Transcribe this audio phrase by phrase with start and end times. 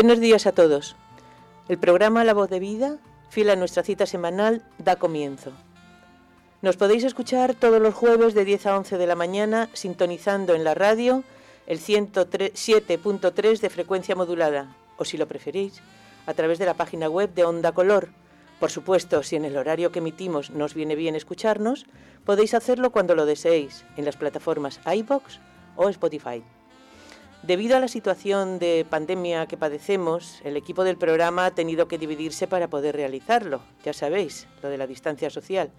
[0.00, 0.94] Buenos días a todos.
[1.68, 2.98] El programa La Voz de Vida,
[3.30, 5.50] fiel a nuestra cita semanal, da comienzo.
[6.62, 10.62] Nos podéis escuchar todos los jueves de 10 a 11 de la mañana sintonizando en
[10.62, 11.24] la radio
[11.66, 15.82] el 107.3 de frecuencia modulada, o si lo preferís,
[16.26, 18.10] a través de la página web de Onda Color.
[18.60, 21.86] Por supuesto, si en el horario que emitimos nos viene bien escucharnos,
[22.24, 25.40] podéis hacerlo cuando lo deseéis, en las plataformas iBox
[25.74, 26.44] o Spotify.
[27.42, 31.96] Debido a la situación de pandemia que padecemos, el equipo del programa ha tenido que
[31.96, 33.62] dividirse para poder realizarlo.
[33.84, 35.70] Ya sabéis, lo de la distancia social.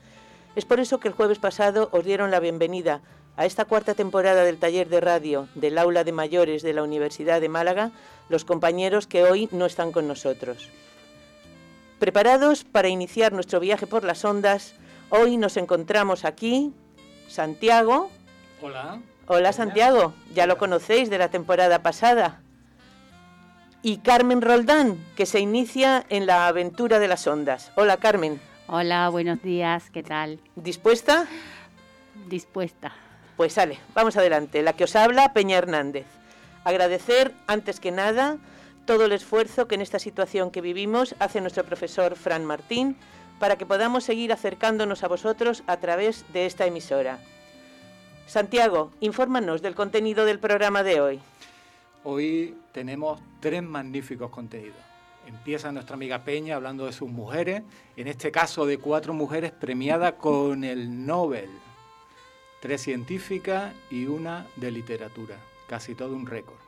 [0.55, 3.01] Es por eso que el jueves pasado os dieron la bienvenida
[3.35, 7.39] a esta cuarta temporada del taller de radio del aula de mayores de la Universidad
[7.41, 7.91] de Málaga
[8.29, 10.69] los compañeros que hoy no están con nosotros.
[11.99, 14.75] Preparados para iniciar nuestro viaje por las ondas,
[15.09, 16.73] hoy nos encontramos aquí,
[17.27, 18.09] Santiago.
[18.61, 19.01] Hola.
[19.31, 22.41] Hola Santiago, ya lo conocéis de la temporada pasada.
[23.83, 27.71] Y Carmen Roldán, que se inicia en la aventura de las ondas.
[27.75, 28.41] Hola Carmen.
[28.65, 30.39] Hola, buenos días, ¿qué tal?
[30.55, 31.27] ¿Dispuesta?
[32.27, 32.91] Dispuesta.
[33.37, 34.63] Pues sale, vamos adelante.
[34.63, 36.07] La que os habla, Peña Hernández.
[36.63, 38.37] Agradecer, antes que nada,
[38.87, 42.97] todo el esfuerzo que en esta situación que vivimos hace nuestro profesor Fran Martín
[43.37, 47.19] para que podamos seguir acercándonos a vosotros a través de esta emisora.
[48.29, 51.19] Santiago, infórmanos del contenido del programa de hoy.
[52.03, 54.77] Hoy tenemos tres magníficos contenidos.
[55.25, 57.63] Empieza nuestra amiga Peña hablando de sus mujeres,
[57.97, 61.49] en este caso de cuatro mujeres premiadas con el Nobel,
[62.61, 66.59] tres científicas y una de literatura, casi todo un récord.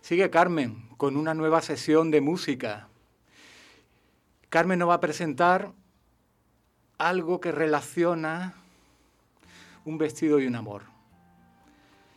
[0.00, 2.86] Sigue Carmen con una nueva sesión de música.
[4.48, 5.72] Carmen nos va a presentar
[6.98, 8.54] algo que relaciona
[9.84, 10.82] un vestido y un amor.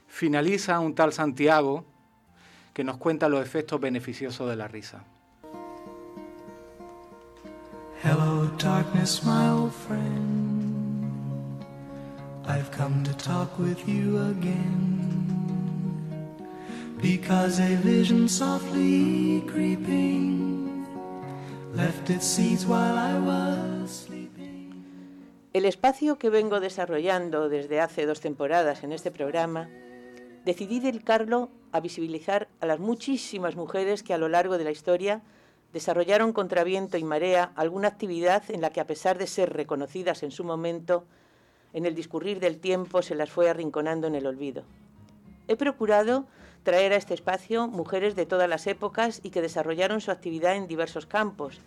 [0.08, 1.86] Finaliza un tal Santiago
[2.74, 5.04] que nos cuenta los efectos beneficiosos de la risa.
[8.04, 10.38] Hello darkness, my old friend.
[12.46, 15.04] I've come to talk with you again.
[17.02, 20.86] Because a vision softly creeping
[21.74, 24.07] left its seeds while I was
[25.58, 29.70] el espacio que vengo desarrollando desde hace dos temporadas en este programa,
[30.46, 35.24] decidí dedicarlo a visibilizar a las muchísimas mujeres que a lo largo de la historia
[35.74, 40.22] desarrollaron contra viento y marea alguna actividad en la que a pesar de ser reconocidas
[40.22, 41.06] en su momento,
[41.74, 44.64] en el discurrir del tiempo se las fue arrinconando en el olvido.
[45.48, 46.28] He procurado
[46.62, 50.68] traer a este espacio mujeres de todas las épocas y que desarrollaron su actividad en
[50.68, 51.60] diversos campos,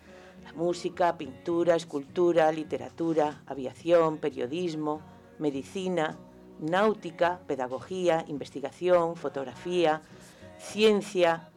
[0.45, 5.03] la música, pintura, escultura, literatura, aviación, periodismo,
[5.39, 6.19] medicina,
[6.61, 10.03] náutica, pedagogía, investigación, fotografía,
[10.59, 11.49] ciencia,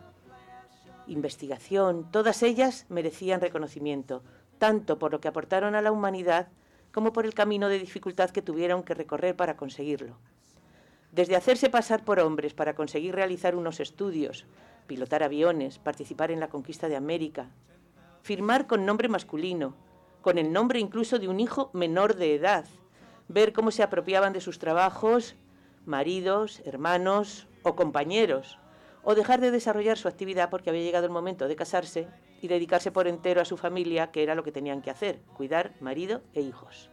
[1.08, 4.24] investigación, todas ellas merecían reconocimiento,
[4.58, 6.48] tanto por lo que aportaron a la humanidad
[6.94, 10.16] como por el camino de dificultad que tuvieron que recorrer para conseguirlo.
[11.12, 14.46] Desde hacerse pasar por hombres para conseguir realizar unos estudios,
[14.88, 17.50] pilotar aviones, participar en la conquista de América,
[18.24, 19.76] firmar con nombre masculino,
[20.22, 22.66] con el nombre incluso de un hijo menor de edad,
[23.28, 25.36] ver cómo se apropiaban de sus trabajos
[25.86, 28.58] maridos, hermanos o compañeros,
[29.04, 32.08] o dejar de desarrollar su actividad porque había llegado el momento de casarse
[32.42, 35.74] y dedicarse por entero a su familia, que era lo que tenían que hacer, cuidar
[35.82, 36.90] marido e hijos.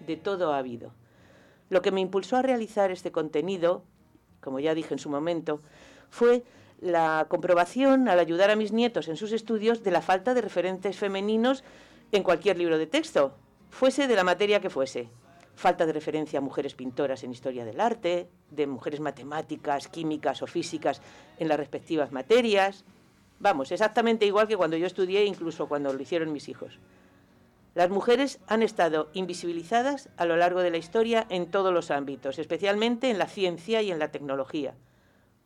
[0.00, 0.92] De todo ha habido.
[1.68, 3.84] Lo que me impulsó a realizar este contenido,
[4.40, 5.62] como ya dije en su momento,
[6.10, 6.42] fue
[6.82, 10.96] la comprobación al ayudar a mis nietos en sus estudios de la falta de referentes
[10.96, 11.62] femeninos
[12.10, 13.36] en cualquier libro de texto,
[13.70, 15.08] fuese de la materia que fuese.
[15.54, 20.48] Falta de referencia a mujeres pintoras en historia del arte, de mujeres matemáticas, químicas o
[20.48, 21.00] físicas
[21.38, 22.84] en las respectivas materias.
[23.38, 26.80] Vamos, exactamente igual que cuando yo estudié, incluso cuando lo hicieron mis hijos.
[27.74, 32.40] Las mujeres han estado invisibilizadas a lo largo de la historia en todos los ámbitos,
[32.40, 34.74] especialmente en la ciencia y en la tecnología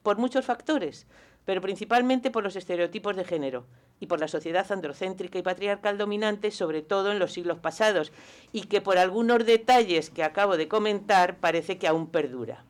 [0.06, 1.04] por muchos factores,
[1.44, 3.66] pero principalmente por los estereotipos de género
[3.98, 8.12] y por la sociedad androcéntrica y patriarcal dominante, sobre todo en los siglos pasados,
[8.52, 12.64] y que por algunos detalles que acabo de comentar parece que aún perdura.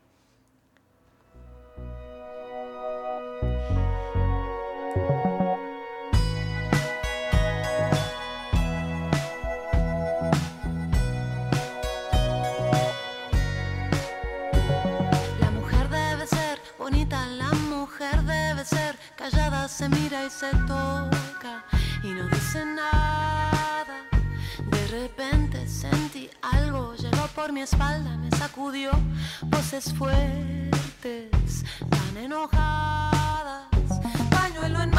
[22.02, 23.96] Y no dice nada.
[24.70, 28.90] De repente sentí algo, llegó por mi espalda, me sacudió
[29.42, 33.68] voces fuertes, tan enojadas.
[34.30, 34.90] Pañuelo en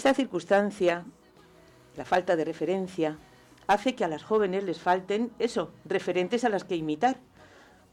[0.00, 1.04] Esta circunstancia,
[1.94, 3.18] la falta de referencia,
[3.66, 7.18] hace que a las jóvenes les falten eso, referentes a las que imitar.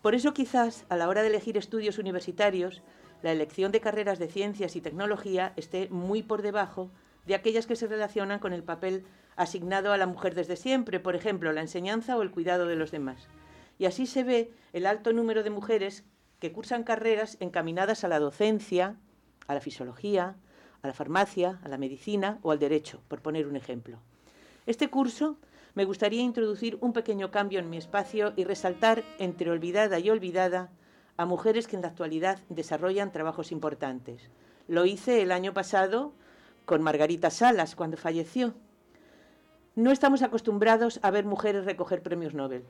[0.02, 2.82] Por eso quizás a la hora de elegir estudios universitarios,
[3.24, 6.92] la elección de carreras de ciencias y tecnología esté muy por debajo
[7.26, 9.04] de aquellas que se relacionan con el papel
[9.36, 12.90] asignado a la mujer desde siempre, por ejemplo, la enseñanza o el cuidado de los
[12.90, 13.28] demás.
[13.80, 16.06] Y así se ve el alto número de mujeres
[16.40, 18.96] que cursan carreras encaminadas a la docencia,
[19.48, 20.38] a la fisiología,
[20.82, 24.00] a la farmacia, a la medicina o al derecho, por poner un ejemplo.
[24.66, 25.38] Este curso
[25.76, 30.72] me gustaría introducir un pequeño cambio en mi espacio y resaltar entre olvidada y olvidada
[31.18, 34.30] a mujeres que en la actualidad desarrollan trabajos importantes.
[34.68, 36.14] Lo hice el año pasado
[36.66, 38.54] con Margarita Salas cuando falleció.
[39.76, 42.66] No estamos acostumbrados a ver mujeres recoger premios Nobel,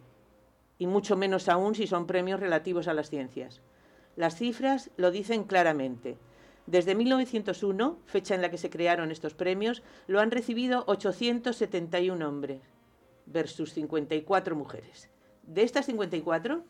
[0.77, 3.61] y mucho menos aún si son premios relativos a las ciencias.
[4.15, 6.17] Las cifras lo dicen claramente.
[6.67, 12.61] Desde 1901, fecha en la que se crearon estos premios, lo han recibido 871 hombres
[13.25, 15.09] versus 54 mujeres.
[15.43, 16.65] De estas 54,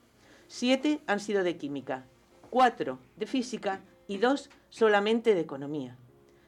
[0.47, 2.05] 7 han sido de química,
[2.51, 5.97] 4 de física y 2 solamente de economía.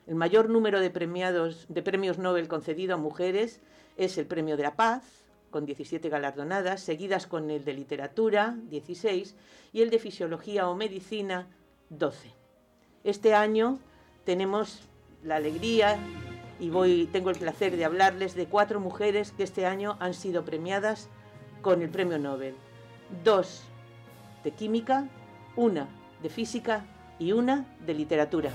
[0.06, 3.62] El mayor número de, premiados, de premios Nobel concedido a mujeres
[3.98, 5.04] es el Premio de la Paz,
[5.50, 9.36] con 17 galardonadas, seguidas con el de Literatura, 16,
[9.74, 11.48] y el de Fisiología o Medicina,
[11.90, 12.39] 12.
[13.04, 13.80] Este año
[14.26, 14.82] tenemos
[15.24, 15.98] la alegría
[16.60, 20.44] y voy, tengo el placer de hablarles de cuatro mujeres que este año han sido
[20.44, 21.08] premiadas
[21.62, 22.56] con el premio Nobel.
[23.24, 23.64] Dos
[24.44, 25.08] de química,
[25.56, 25.88] una
[26.22, 26.86] de física
[27.18, 28.52] y una de literatura.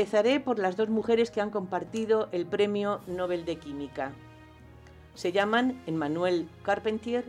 [0.00, 4.12] Empezaré por las dos mujeres que han compartido el Premio Nobel de Química.
[5.14, 7.22] Se llaman Emmanuel Carpentier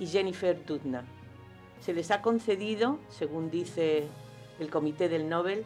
[0.00, 1.04] y Jennifer Doudna.
[1.78, 4.08] Se les ha concedido, según dice
[4.58, 5.64] el Comité del Nobel,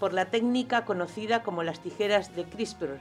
[0.00, 2.98] por la técnica conocida como las tijeras de CRISPR,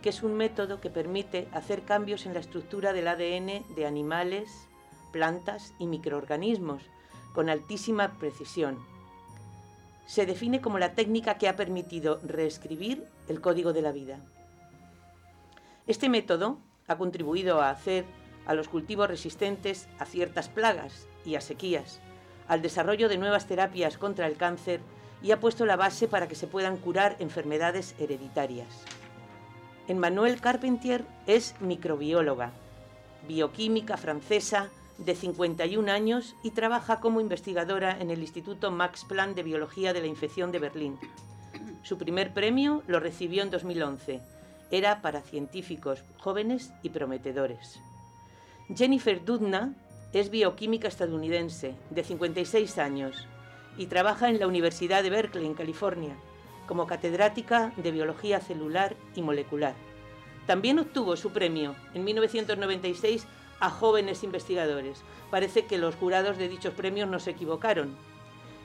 [0.00, 4.70] que es un método que permite hacer cambios en la estructura del ADN de animales,
[5.12, 6.82] plantas y microorganismos
[7.34, 8.78] con altísima precisión
[10.06, 14.18] se define como la técnica que ha permitido reescribir el código de la vida.
[15.86, 18.04] Este método ha contribuido a hacer
[18.46, 22.00] a los cultivos resistentes a ciertas plagas y a sequías,
[22.48, 24.80] al desarrollo de nuevas terapias contra el cáncer
[25.22, 28.84] y ha puesto la base para que se puedan curar enfermedades hereditarias.
[29.88, 32.52] Emmanuel Carpentier es microbióloga,
[33.26, 39.42] bioquímica francesa, de 51 años y trabaja como investigadora en el Instituto Max Planck de
[39.42, 40.98] Biología de la Infección de Berlín.
[41.82, 44.20] Su primer premio lo recibió en 2011.
[44.70, 47.80] Era para científicos jóvenes y prometedores.
[48.74, 49.74] Jennifer Doudna
[50.12, 53.26] es bioquímica estadounidense, de 56 años,
[53.76, 56.14] y trabaja en la Universidad de Berkeley, en California,
[56.66, 59.74] como catedrática de biología celular y molecular.
[60.46, 63.26] También obtuvo su premio en 1996
[63.62, 65.02] a jóvenes investigadores.
[65.30, 67.96] Parece que los jurados de dichos premios no se equivocaron.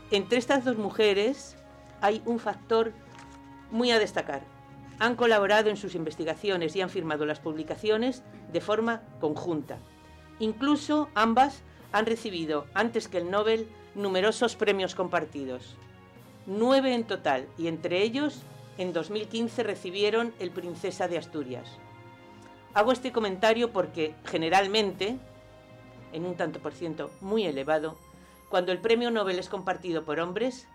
[0.09, 1.55] Entre estas dos mujeres
[2.01, 2.91] hay un factor
[3.69, 4.41] muy a destacar.
[4.97, 9.77] Han colaborado en sus investigaciones y han firmado las publicaciones de forma conjunta.
[10.39, 11.61] Incluso ambas
[11.91, 15.75] han recibido, antes que el Nobel, numerosos premios compartidos.
[16.47, 18.41] Nueve en total, y entre ellos,
[18.79, 21.77] en 2015 recibieron el Princesa de Asturias.
[22.77, 25.17] Hago este comentario porque generalmente,
[26.13, 27.97] en un tanto por ciento muy elevado,
[28.49, 30.67] cuando el premio Nobel es compartido por hombres,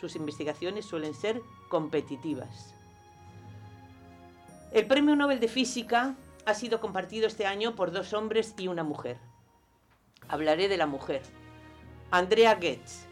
[0.00, 2.74] sus investigaciones suelen ser competitivas.
[4.72, 8.82] El premio Nobel de Física ha sido compartido este año por dos hombres y una
[8.82, 9.16] mujer.
[10.26, 11.22] Hablaré de la mujer.
[12.10, 13.06] Andrea Goetz.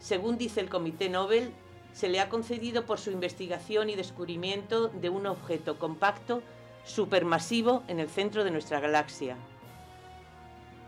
[0.00, 1.50] Según dice el Comité Nobel,
[1.94, 6.42] se le ha concedido por su investigación y descubrimiento de un objeto compacto
[6.84, 9.36] supermasivo en el centro de nuestra galaxia.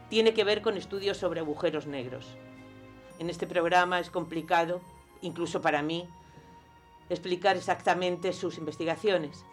[0.09, 2.27] Tiene que ver con estudios sobre agujeros negros.
[3.19, 4.81] En este programa es complicado,
[5.21, 6.09] incluso para mí,
[7.09, 9.45] explicar exactamente sus investigaciones.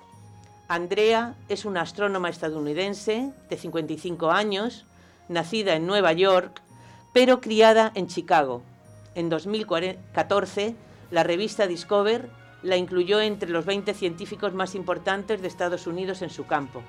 [0.68, 4.86] Andrea es una astrónoma estadounidense de 55 años,
[5.28, 6.62] nacida en Nueva York,
[7.14, 8.62] pero criada en Chicago.
[9.16, 10.76] En 2014,
[11.12, 12.30] la revista Discover
[12.64, 16.82] la incluyó entre los 20 científicos más importantes de Estados Unidos en su campo.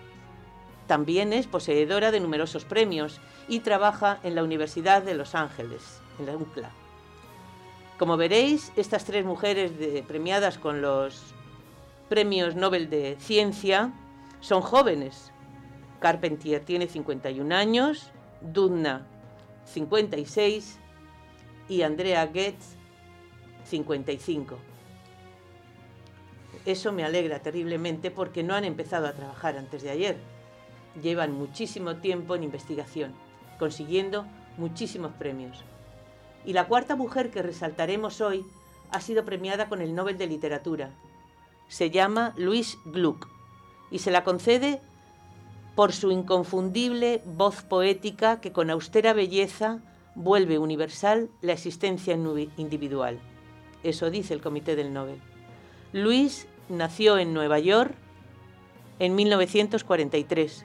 [0.87, 6.27] También es poseedora de numerosos premios y trabaja en la Universidad de Los Ángeles, en
[6.27, 6.71] la UCLA.
[7.99, 9.71] Como veréis, estas tres mujeres
[10.09, 11.35] premiadas con los
[12.09, 13.93] premios Nobel de Ciencia
[14.41, 15.31] son jóvenes.
[16.01, 18.11] Carpentier tiene 51 años,
[18.41, 19.07] Dudna
[19.67, 20.79] 56
[21.69, 22.77] y Andrea Goetz
[23.65, 24.70] 55.
[26.67, 30.17] Eso me alegra terriblemente porque no han empezado a trabajar antes de ayer.
[31.01, 33.15] Llevan muchísimo tiempo en investigación,
[33.59, 34.27] consiguiendo
[34.57, 35.65] muchísimos premios.
[36.45, 38.45] Y la cuarta mujer que resaltaremos hoy
[38.91, 40.91] ha sido premiada con el Nobel de Literatura.
[41.69, 43.29] Se llama Louise Gluck
[43.91, 44.81] y se la concede
[45.75, 49.81] por su inconfundible voz poética que con austera belleza
[50.15, 52.15] vuelve universal la existencia
[52.57, 53.19] individual.
[53.83, 55.21] Eso dice el Comité del Nobel.
[55.93, 57.95] Luis nació en Nueva York
[58.99, 60.65] en 1943.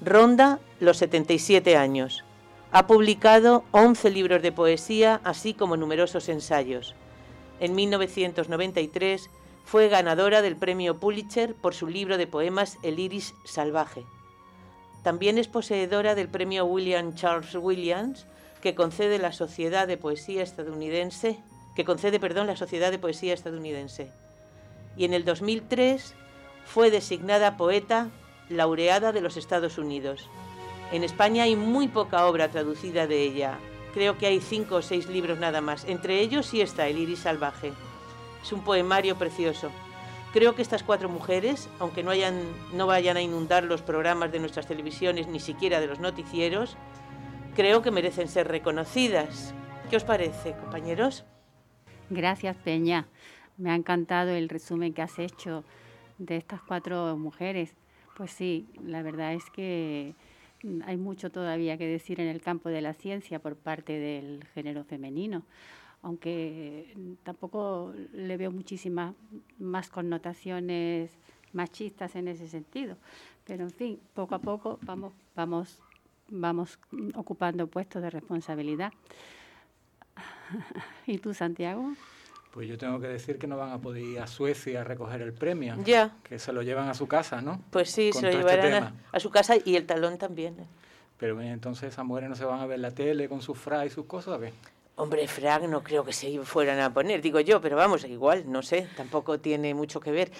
[0.00, 2.24] Ronda los 77 años.
[2.70, 6.94] Ha publicado 11 libros de poesía, así como numerosos ensayos.
[7.60, 9.28] En 1993
[9.64, 14.04] fue ganadora del premio Pulitzer por su libro de poemas El iris salvaje.
[15.02, 18.26] También es poseedora del premio William Charles Williams,
[18.62, 21.42] que concede la Sociedad de Poesía estadounidense
[21.74, 24.12] que concede perdón, la Sociedad de Poesía estadounidense.
[24.96, 26.14] Y en el 2003
[26.64, 28.10] fue designada poeta
[28.48, 30.28] laureada de los Estados Unidos.
[30.92, 33.58] En España hay muy poca obra traducida de ella.
[33.94, 35.84] Creo que hay cinco o seis libros nada más.
[35.86, 37.72] Entre ellos sí está El iris salvaje.
[38.42, 39.70] Es un poemario precioso.
[40.32, 44.40] Creo que estas cuatro mujeres, aunque no, hayan, no vayan a inundar los programas de
[44.40, 46.76] nuestras televisiones ni siquiera de los noticieros,
[47.54, 49.54] creo que merecen ser reconocidas.
[49.90, 51.24] ¿Qué os parece, compañeros?
[52.08, 53.08] Gracias, Peña.
[53.62, 55.62] Me ha encantado el resumen que has hecho
[56.18, 57.72] de estas cuatro mujeres.
[58.16, 60.16] Pues sí, la verdad es que
[60.84, 64.82] hay mucho todavía que decir en el campo de la ciencia por parte del género
[64.82, 65.44] femenino,
[66.02, 66.92] aunque
[67.22, 69.14] tampoco le veo muchísimas
[69.60, 71.12] más connotaciones
[71.52, 72.96] machistas en ese sentido.
[73.44, 75.78] Pero en fin, poco a poco vamos, vamos,
[76.28, 76.80] vamos
[77.14, 78.92] ocupando puestos de responsabilidad.
[81.06, 81.92] ¿Y tú, Santiago?
[82.52, 85.22] Pues yo tengo que decir que no van a poder ir a Suecia a recoger
[85.22, 85.74] el premio.
[85.84, 86.14] Ya.
[86.22, 87.62] Que se lo llevan a su casa, ¿no?
[87.70, 90.60] Pues sí, se lo este llevarán a, su casa y el talón también.
[90.60, 90.66] ¿eh?
[91.16, 93.90] Pero entonces esas mujeres no se van a ver la tele con sus frac y
[93.90, 94.52] sus cosas, ¿qué?
[94.96, 98.60] Hombre, frac no creo que se fueran a poner, digo yo, pero vamos, igual, no
[98.60, 100.30] sé, tampoco tiene mucho que ver.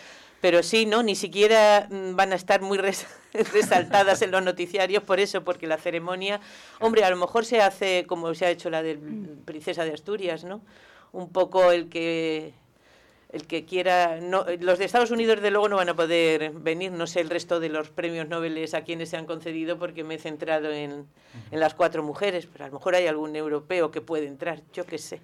[0.42, 1.02] Pero sí, ¿no?
[1.02, 2.76] Ni siquiera mm, van a estar muy
[3.32, 6.42] resaltadas en los noticiarios por eso, porque la ceremonia,
[6.78, 8.98] hombre, a lo mejor se hace como se ha hecho la de
[9.46, 10.60] Princesa de Asturias, ¿no?
[11.12, 12.54] Un poco el que
[13.30, 16.92] el que quiera, no, los de Estados Unidos de luego no van a poder venir,
[16.92, 20.16] no sé el resto de los premios Nobel a quienes se han concedido porque me
[20.16, 21.06] he centrado en,
[21.50, 24.84] en las cuatro mujeres, pero a lo mejor hay algún europeo que puede entrar, yo
[24.84, 25.22] qué sé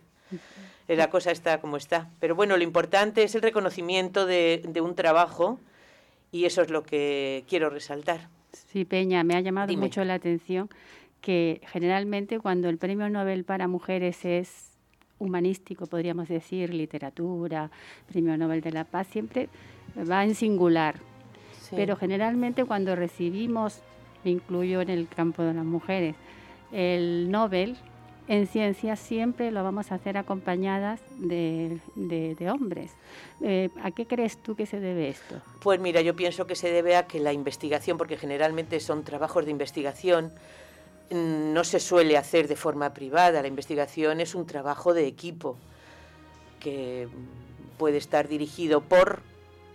[0.96, 2.10] la cosa está como está.
[2.20, 5.60] Pero bueno, lo importante es el reconocimiento de, un trabajo
[6.32, 8.28] y eso es lo que quiero resaltar.
[8.52, 10.68] Sí, Peña, me ha llamado mucho la atención
[11.20, 14.67] que generalmente cuando el premio Nobel para mujeres es
[15.18, 17.70] humanístico, podríamos decir, literatura,
[18.06, 19.48] premio Nobel de la Paz, siempre
[20.10, 20.96] va en singular.
[21.70, 23.82] Pero generalmente cuando recibimos,
[24.24, 26.14] me incluyo en el campo de las mujeres,
[26.72, 27.76] el Nobel,
[28.28, 31.80] en ciencia siempre lo vamos a hacer acompañadas de,
[32.52, 32.92] hombres.
[33.42, 35.40] Eh, ¿A qué crees tú que se debe esto?
[35.60, 39.46] Pues mira, yo pienso que se debe a que la investigación, porque generalmente son trabajos
[39.46, 40.32] de investigación,
[41.10, 43.42] no se suele hacer de forma privada.
[43.42, 45.56] La investigación es un trabajo de equipo
[46.60, 47.08] que
[47.78, 49.22] puede estar dirigido por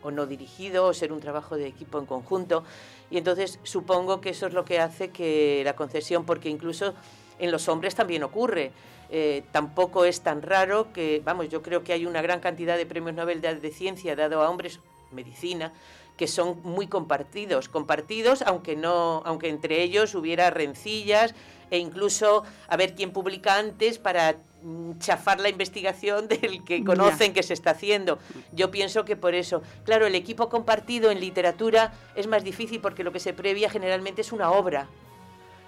[0.04, 2.64] o no dirigido, o ser un trabajo de equipo en conjunto.
[3.10, 6.94] Y entonces supongo que eso es lo que hace que la concesión, porque incluso
[7.40, 8.72] en los hombres también ocurre.
[9.10, 12.86] Eh, tampoco es tan raro que, vamos, yo creo que hay una gran cantidad de
[12.86, 14.80] premios Nobel de, ciencia dado a hombres,
[15.12, 15.72] medicina,
[16.18, 21.34] que son muy compartidos, compartidos aunque no, aunque entre ellos hubiera rencillas
[21.72, 27.34] e incluso a ver quién publica antes para mm, chafar la investigación del que conocen
[27.34, 28.20] que se está haciendo.
[28.52, 33.04] Yo pienso que por eso, claro, el equipo compartido en literatura es más difícil porque
[33.04, 34.88] lo que se previa generalmente es una obra,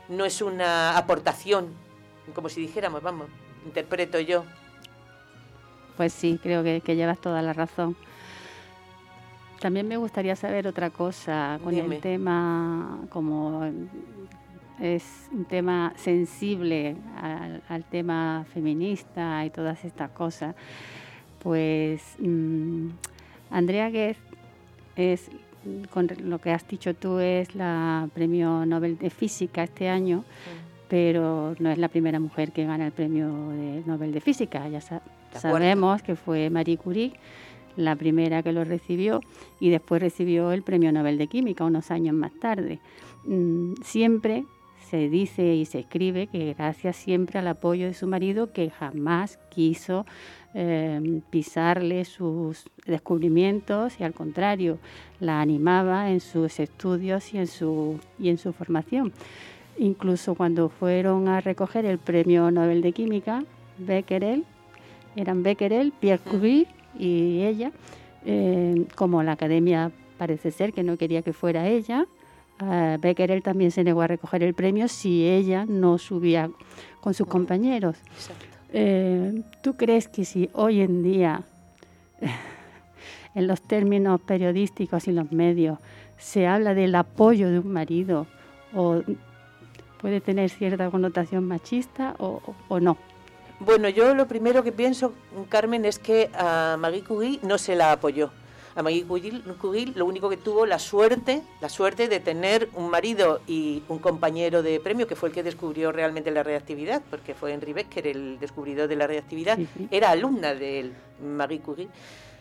[0.10, 1.74] no es una aportación,
[2.36, 3.28] como si dijéramos, vamos,
[3.66, 4.46] interpreto yo.
[5.98, 7.96] Pues sí, creo que, llevas toda la razón.
[9.66, 13.64] También me gustaría saber otra cosa con el tema, como
[14.80, 16.96] es un tema sensible
[17.68, 20.54] al, tema feminista y todas estas cosas,
[21.42, 22.90] pues mm,
[23.50, 24.18] Andrea Guez
[24.98, 25.32] es
[25.90, 30.26] con lo que has dicho tú, es la premio Nobel de Física este año,
[30.90, 34.70] pero no es la primera mujer que gana el premio de Nobel de Física.
[34.70, 34.82] Ya
[35.34, 37.14] sabemos que fue Marie Curie
[37.76, 39.22] la primera que lo recibió
[39.60, 42.80] y después recibió el premio Nobel de Química unos años más tarde.
[43.26, 44.46] Mm, siempre
[44.90, 49.40] se dice y se escribe que gracias siempre al apoyo de su marido que jamás
[49.50, 50.06] quiso
[50.54, 54.78] eh, pisarle sus descubrimientos y al contrario,
[55.20, 59.12] la animaba en sus estudios y en su, y en su formación.
[59.78, 63.44] Incluso cuando fueron a recoger el premio Nobel de Química,
[63.78, 64.46] Becquerel,
[65.18, 67.72] eran Becquerel, Pierre Curie y ella,
[68.26, 72.06] eh, como la academia parece ser que no quería que fuera ella,
[72.62, 76.50] uh, Becquerel también se negó a recoger el premio si ella no subía
[77.02, 77.98] con sus compañeros.
[78.74, 81.44] Eh, ¿Tú crees que si hoy en día,
[83.36, 85.80] en los términos periodísticos y los medios,
[86.18, 88.28] se habla del apoyo de un marido,
[88.74, 89.02] o
[90.02, 92.98] puede tener cierta connotación machista o, no?
[93.60, 95.14] Bueno, yo lo primero que pienso,
[95.50, 98.32] Carmen, es que a Marie Curie no se la apoyó
[98.76, 103.42] a Maggie Curie lo único que tuvo la suerte, la suerte de tener un marido
[103.48, 107.54] y un compañero de premio que fue el que descubrió realmente la reactividad, porque fue
[107.54, 109.58] Henry Becker el descubridor de la reactividad,
[109.92, 110.92] era alumna de
[111.24, 111.88] Marie Curie.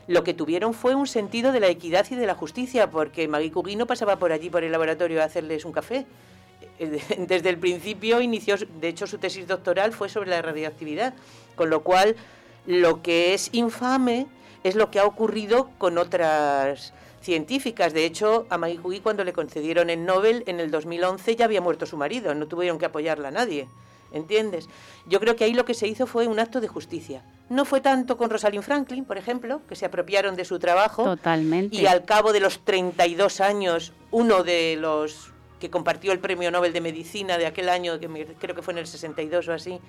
[0.07, 3.53] Lo que tuvieron fue un sentido de la equidad y de la justicia, porque Marie
[3.53, 6.05] Curie no pasaba por allí, por el laboratorio, a hacerles un café.
[6.79, 11.15] Eh, desde el principio inició, de hecho su tesis doctoral fue sobre la radioactividad,
[11.55, 12.17] con lo cual
[12.67, 14.27] lo que es infame
[14.63, 17.93] es lo que ha ocurrido con otras científicas.
[17.93, 21.61] De hecho, a Maggie Curie cuando le concedieron el Nobel en el 2011 ya había
[21.61, 23.69] muerto su marido, no tuvieron que apoyarla a nadie.
[24.13, 24.69] ¿Entiendes?
[25.07, 27.25] Yo creo que ahí lo que se hizo fue un acto de justicia.
[27.49, 31.03] No fue tanto con Rosalind Franklin, por ejemplo, que se apropiaron de su trabajo.
[31.03, 31.77] Totalmente.
[31.77, 35.34] Y al cabo de los 32 años, uno de los
[35.65, 38.07] que compartió el premio Nobel de Medicina de aquel año, que
[38.39, 39.81] creo que fue en el 62 o así,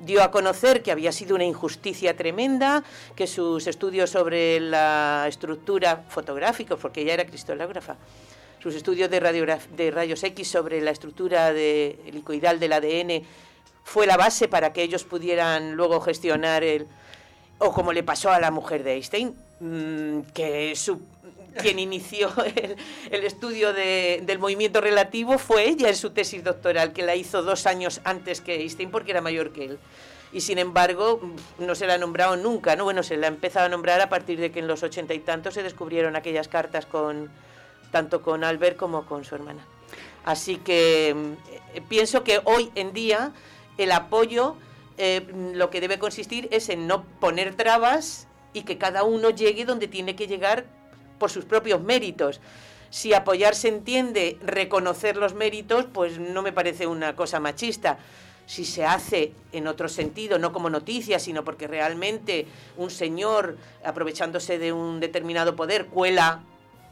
[0.00, 2.82] dio a conocer que había sido una injusticia tremenda,
[3.14, 7.96] que sus estudios sobre la estructura fotográfica, porque ella era cristalógrafa,
[8.62, 9.20] sus estudios de,
[9.76, 13.26] de rayos X sobre la estructura de, helicoidal del ADN
[13.84, 16.86] fue la base para que ellos pudieran luego gestionar el...
[17.58, 20.98] o como le pasó a la mujer de Einstein, mm, que su,
[21.56, 22.30] quien inició
[23.10, 27.66] el, estudio del movimiento relativo fue ella en su tesis doctoral, que la hizo dos
[27.66, 29.78] años antes que Einstein porque era mayor que él.
[30.32, 31.20] Y sin embargo,
[31.58, 32.84] no se la ha nombrado nunca, ¿no?
[32.84, 35.20] Bueno, se la ha empezado a nombrar a partir de que en los ochenta y
[35.20, 37.30] tantos se descubrieron aquellas cartas con
[37.90, 39.64] tanto con Albert como con su hermana.
[40.24, 43.32] Así que eh, pienso que hoy en día
[43.78, 44.56] el apoyo
[44.98, 49.64] eh, lo que debe consistir es en no poner trabas y que cada uno llegue
[49.64, 50.66] donde tiene que llegar
[51.18, 52.40] por sus propios méritos.
[52.90, 57.98] Si apoyar se entiende reconocer los méritos, pues no me parece una cosa machista.
[58.46, 64.58] Si se hace en otro sentido, no como noticia, sino porque realmente un señor, aprovechándose
[64.58, 66.42] de un determinado poder, cuela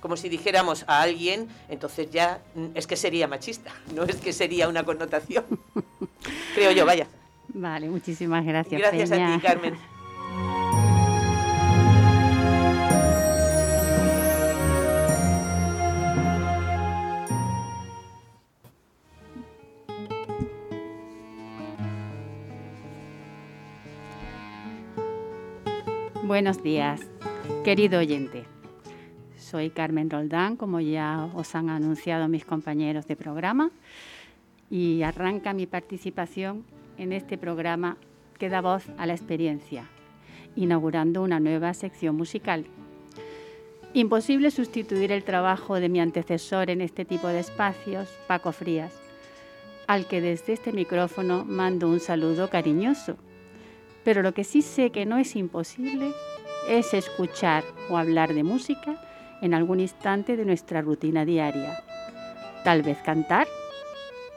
[0.04, 2.42] como si dijéramos a alguien, entonces ya
[2.74, 5.46] es que sería machista, no es que sería una connotación.
[6.54, 7.06] Creo yo, vaya.
[7.48, 8.82] Vale, muchísimas gracias.
[8.82, 9.78] Gracias a ti, Carmen.
[26.26, 27.02] Buenos días,
[27.64, 28.44] querido oyente.
[29.37, 33.70] Soy Carmen Roldán, como ya os han anunciado mis compañeros de programa,
[34.70, 36.64] y arranca mi participación
[36.96, 37.98] en este programa
[38.38, 39.84] que da voz a la experiencia,
[40.56, 42.64] inaugurando una nueva sección musical.
[43.92, 48.94] Imposible sustituir el trabajo de mi antecesor en este tipo de espacios, Paco Frías,
[49.87, 53.18] al que desde este micrófono mando un saludo cariñoso
[54.04, 56.12] pero lo que sí sé que no es imposible
[56.68, 59.00] es escuchar o hablar de música
[59.40, 61.82] en algún instante de nuestra rutina diaria.
[62.62, 63.46] Tal vez cantar,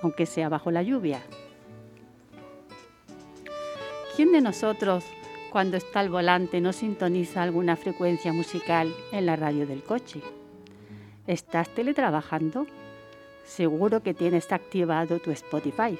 [0.02, 1.22] aunque sea bajo la lluvia.
[4.16, 5.06] ¿Quién de nosotros,
[5.52, 10.22] cuando está al volante, no sintoniza alguna frecuencia musical en la radio del coche?
[11.28, 12.66] ¿Estás teletrabajando?
[13.46, 15.98] Seguro que tienes activado tu Spotify.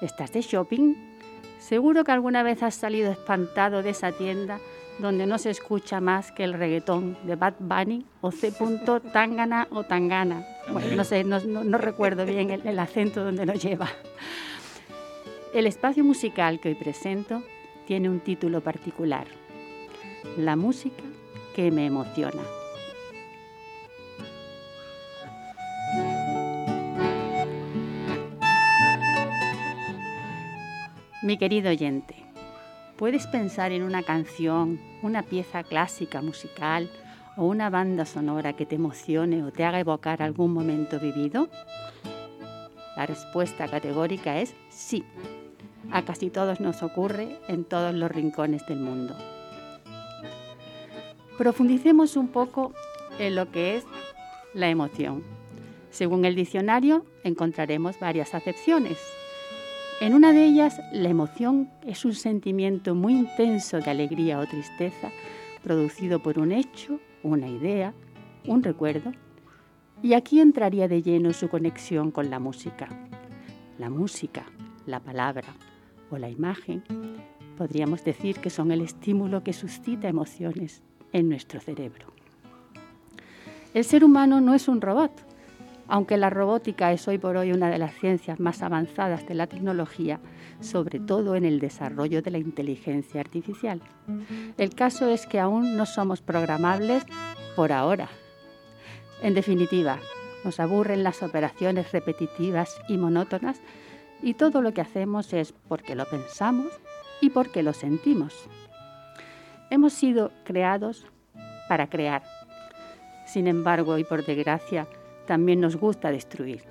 [0.00, 1.17] ¿Estás de shopping?
[1.58, 4.58] Seguro que alguna vez has salido espantado de esa tienda
[4.98, 8.52] donde no se escucha más que el reggaetón de Bad Bunny o C.
[9.12, 10.44] Tangana o Tangana.
[10.72, 13.88] Bueno, no sé, no, recuerdo bien el, el acento donde lo lleva.
[15.54, 17.42] El espacio musical que hoy presento
[17.86, 19.26] tiene un título particular,
[20.36, 21.02] La música
[21.54, 22.42] que me emociona.
[31.28, 32.14] Mi querido oyente,
[32.96, 36.90] ¿puedes pensar en una canción, una pieza clásica musical
[37.36, 41.50] o una banda sonora que te emocione o te haga evocar algún momento vivido?
[42.96, 45.04] La respuesta categórica es sí.
[45.90, 49.14] A casi todos nos ocurre en todos los rincones del mundo.
[51.36, 52.72] Profundicemos un poco
[53.18, 53.84] en lo que es
[54.54, 55.22] la emoción.
[55.90, 58.96] Según el diccionario encontraremos varias acepciones,
[60.00, 65.10] en una de ellas, la emoción es un sentimiento muy intenso de alegría o tristeza
[65.62, 67.92] producido por un hecho, una idea,
[68.46, 69.12] un recuerdo.
[70.02, 72.88] Y aquí entraría de lleno su conexión con la música.
[73.78, 74.44] La música,
[74.86, 75.48] la palabra
[76.10, 76.82] o la imagen
[77.56, 80.80] podríamos decir que son el estímulo que suscita emociones
[81.12, 82.06] en nuestro cerebro.
[83.74, 85.27] El ser humano no es un robot,
[85.88, 89.46] aunque la robótica es hoy por hoy una de las ciencias más avanzadas de la
[89.46, 90.20] tecnología,
[90.60, 93.80] sobre todo en el desarrollo de la inteligencia artificial.
[94.58, 97.04] El caso es que aún no somos programables
[97.56, 98.08] por ahora.
[99.22, 99.98] En definitiva,
[100.44, 103.60] nos aburren las operaciones repetitivas y monótonas
[104.22, 106.72] y todo lo que hacemos es porque lo pensamos
[107.20, 108.34] y porque lo sentimos.
[109.70, 111.06] Hemos sido creados
[111.68, 112.22] para crear.
[113.26, 114.86] Sin embargo, y por desgracia,
[115.28, 116.64] también nos gusta destruir.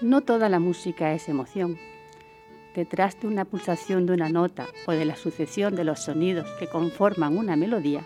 [0.00, 1.76] No toda la música es emoción.
[2.76, 6.68] Detrás de una pulsación de una nota o de la sucesión de los sonidos que
[6.68, 8.04] conforman una melodía,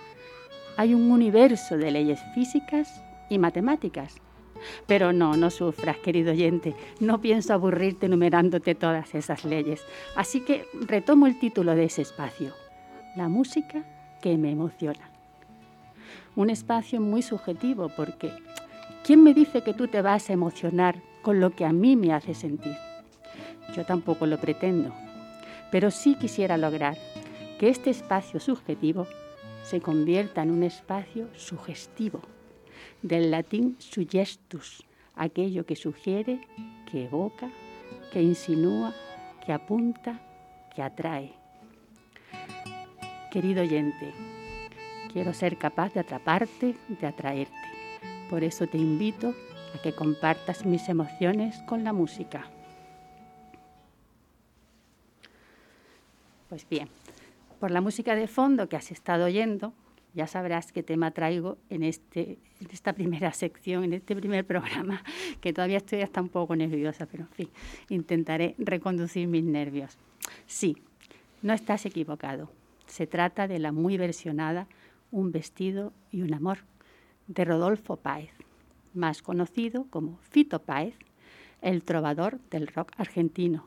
[0.78, 4.14] hay un universo de leyes físicas y matemáticas.
[4.86, 9.84] Pero no, no sufras, querido oyente, no pienso aburrirte enumerándote todas esas leyes.
[10.16, 12.54] Así que retomo el título de ese espacio,
[13.16, 13.84] la música
[14.22, 15.10] que me emociona.
[16.36, 18.32] Un espacio muy subjetivo porque
[19.04, 22.12] ¿Quién me dice que tú te vas a emocionar con lo que a mí me
[22.12, 22.76] hace sentir?
[23.74, 24.92] Yo tampoco lo pretendo,
[25.72, 26.96] pero sí quisiera lograr
[27.58, 29.08] que este espacio subjetivo
[29.64, 32.20] se convierta en un espacio sugestivo,
[33.02, 34.84] del latín suggestus,
[35.16, 36.40] aquello que sugiere,
[36.88, 37.50] que evoca,
[38.12, 38.94] que insinúa,
[39.44, 40.20] que apunta,
[40.76, 41.32] que atrae.
[43.32, 44.12] Querido oyente,
[45.12, 47.71] quiero ser capaz de atraparte, de atraerte.
[48.32, 49.34] Por eso te invito
[49.74, 52.46] a que compartas mis emociones con la música.
[56.48, 56.88] Pues bien,
[57.60, 59.74] por la música de fondo que has estado oyendo,
[60.14, 62.38] ya sabrás qué tema traigo en, este,
[62.70, 65.04] esta primera sección, en este primer programa,
[65.42, 67.50] que todavía estoy hasta un poco nerviosa, pero en fin,
[67.90, 69.98] intentaré reconducir mis nervios.
[70.46, 70.78] Sí,
[71.42, 72.48] no estás equivocado.
[72.86, 74.68] Se trata de la muy versionada
[75.10, 76.60] Un vestido y un amor,
[77.34, 78.30] de Rodolfo Páez,
[78.94, 80.94] más conocido como Fito Páez,
[81.62, 83.66] el trovador del rock argentino.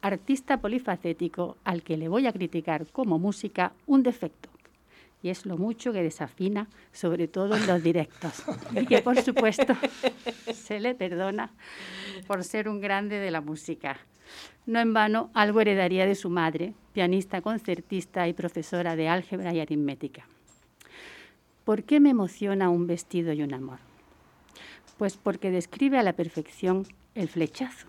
[0.00, 4.48] Artista polifacético al que le voy a criticar como música un defecto,
[5.22, 9.74] y es lo mucho que desafina, sobre todo en los directos, y que por supuesto
[10.54, 11.50] se le perdona
[12.28, 13.98] por ser un grande de la música.
[14.66, 19.60] No en vano, algo heredaría de su madre, pianista, concertista y profesora de álgebra y
[19.60, 20.26] aritmética.
[21.68, 23.80] ¿Por qué me emociona un vestido y un amor?
[24.96, 27.88] Pues porque describe a la perfección el flechazo,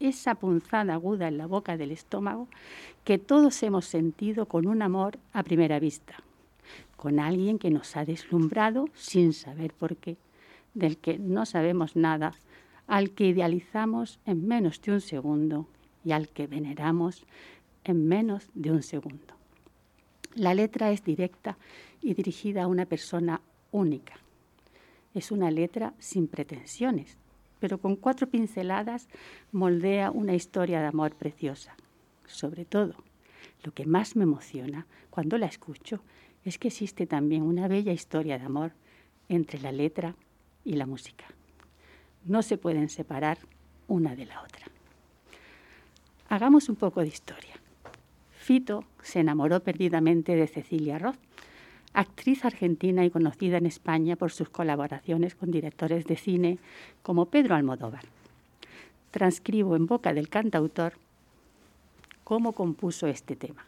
[0.00, 2.48] esa punzada aguda en la boca del estómago
[3.04, 6.16] que todos hemos sentido con un amor a primera vista,
[6.96, 10.16] con alguien que nos ha deslumbrado sin saber por qué,
[10.74, 12.34] del que no sabemos nada,
[12.88, 15.68] al que idealizamos en menos de un segundo
[16.04, 17.24] y al que veneramos
[17.84, 19.35] en menos de un segundo.
[20.36, 21.56] La letra es directa
[22.02, 23.40] y dirigida a una persona
[23.72, 24.18] única.
[25.14, 27.16] Es una letra sin pretensiones,
[27.58, 29.08] pero con cuatro pinceladas
[29.50, 31.74] moldea una historia de amor preciosa.
[32.26, 32.96] Sobre todo,
[33.62, 36.02] lo que más me emociona cuando la escucho
[36.44, 38.72] es que existe también una bella historia de amor
[39.30, 40.16] entre la letra
[40.66, 41.24] y la música.
[42.26, 43.38] No se pueden separar
[43.88, 44.66] una de la otra.
[46.28, 47.54] Hagamos un poco de historia.
[48.46, 51.18] Fito se enamoró perdidamente de Cecilia Roth,
[51.92, 56.58] actriz argentina y conocida en España por sus colaboraciones con directores de cine
[57.02, 58.04] como Pedro Almodóvar.
[59.10, 60.92] Transcribo en boca del cantautor
[62.22, 63.66] cómo compuso este tema.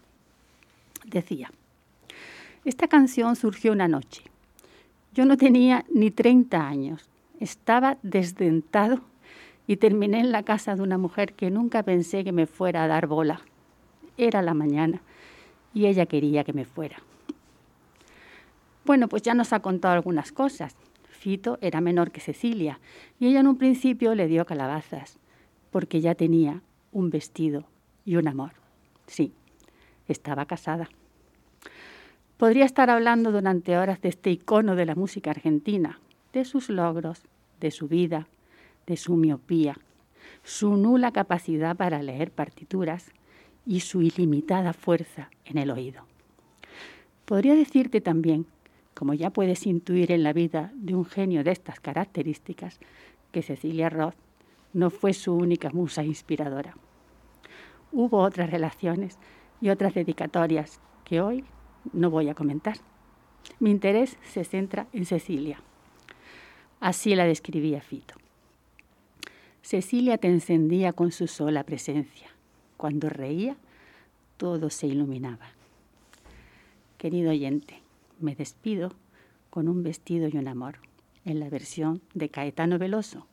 [1.05, 1.51] Decía,
[2.64, 4.23] esta canción surgió una noche.
[5.12, 7.11] Yo no tenía ni 30 años,
[7.41, 9.01] estaba desdentado
[9.67, 12.87] y terminé en la casa de una mujer que nunca pensé que me fuera a
[12.87, 13.43] dar bola
[14.18, 15.00] era la mañana
[15.72, 17.02] y ella quería que me fuera.
[18.85, 20.76] Bueno, pues ya nos ha contado algunas cosas.
[21.09, 22.81] Fito era menor que Cecilia
[23.18, 25.18] y ella en un principio le dio calabazas
[25.70, 27.64] porque ya tenía un vestido
[28.04, 28.52] y un amor.
[29.07, 29.33] Sí,
[30.07, 30.88] estaba casada.
[32.37, 36.00] Podría estar hablando durante horas de este icono de la música argentina,
[36.33, 37.22] de sus logros,
[37.61, 38.28] de su vida,
[38.87, 39.76] de su miopía,
[40.44, 43.11] su nula capacidad para leer partituras
[43.68, 46.02] y su ilimitada fuerza en el oído.
[47.26, 48.46] Podría decirte también,
[48.94, 52.81] como ya puedes intuir en la vida de un genio de estas características,
[53.31, 54.14] que Cecilia Roth
[54.72, 56.78] no fue su única musa inspiradora.
[57.92, 59.18] Hubo otras relaciones
[59.61, 61.44] y otras dedicatorias que hoy
[61.92, 62.78] no voy a comentar.
[63.61, 65.61] Mi interés se centra en Cecilia.
[66.81, 68.14] Así la describía Fito.
[69.61, 72.38] Cecilia te encendía con su sola presencia
[72.79, 73.57] cuando reía,
[74.38, 75.51] todo se iluminaba.
[76.97, 77.83] Querido oyente,
[78.21, 78.93] me despido
[79.51, 80.77] con un vestido y un amor,
[81.27, 83.27] en la versión de Caetano Veloso.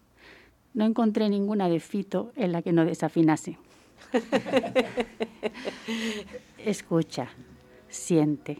[0.73, 3.57] No encontré ninguna de Fito en la que no desafinase.
[6.57, 7.29] Escucha,
[7.87, 8.59] siente,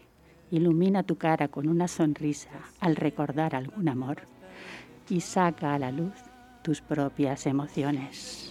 [0.50, 4.22] ilumina tu cara con una sonrisa al recordar algún amor
[5.10, 6.14] y saca a la luz
[6.62, 8.45] tus propias emociones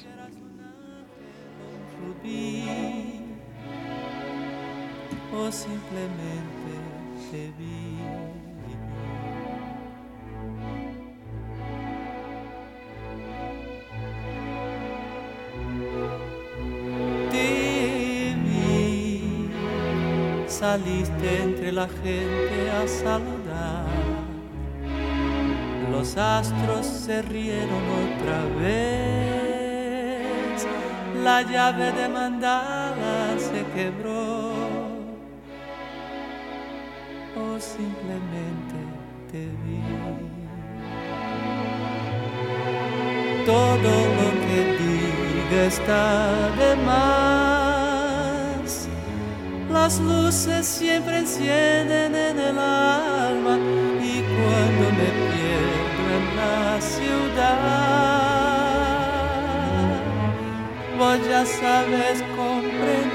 [5.33, 6.73] o simplemente.
[7.31, 7.97] Te vi,
[20.47, 23.85] saliste entre la gente a saludar.
[25.91, 29.34] Los astros se rieron otra vez
[31.25, 34.53] la llave de mandala se quebró
[37.35, 38.77] o simplemente
[39.31, 39.81] te vi.
[43.43, 46.05] Todo lo que diga está
[46.61, 48.69] de más.
[49.71, 53.55] Las luces siempre encienden en el alma
[54.11, 58.14] y cuando me pierdo en la ciudad
[61.45, 63.05] sabes comprender.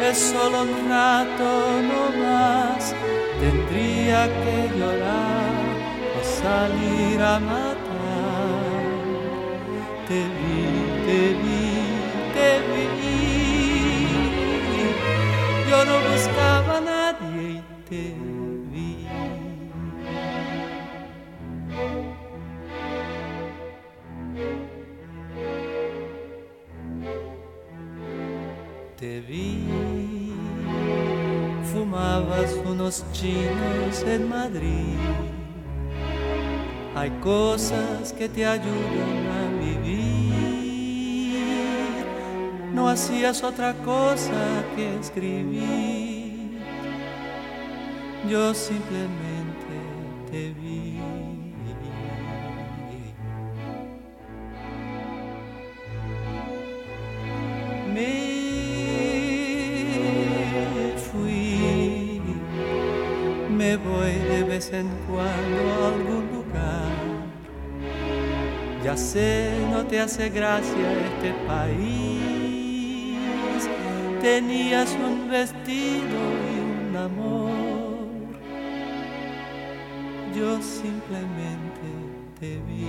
[0.00, 2.94] Es solo un rato no más,
[3.40, 5.52] tendría que llorar
[6.18, 8.62] o salir a matar.
[10.08, 10.62] Te vi,
[11.06, 11.66] te vi,
[12.34, 12.84] te vi.
[15.70, 18.31] Yo no buscaba a nadie y te
[32.92, 34.98] unos chinos en Madrid.
[36.94, 40.34] Hay cosas que te ayudan a vivir.
[42.74, 46.60] No hacías otra cosa que escribir.
[48.28, 49.51] Yo simplemente
[69.92, 73.18] te hace gracia este país.
[74.22, 76.18] Tenías un vestido
[76.50, 76.54] y
[76.88, 77.50] un amor.
[80.34, 81.88] Yo simplemente
[82.40, 82.88] te vi.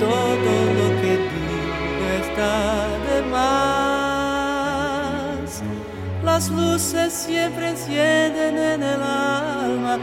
[0.00, 4.42] Todo lo que digo está de más.
[6.24, 9.98] Las luces siempre encienden en el alma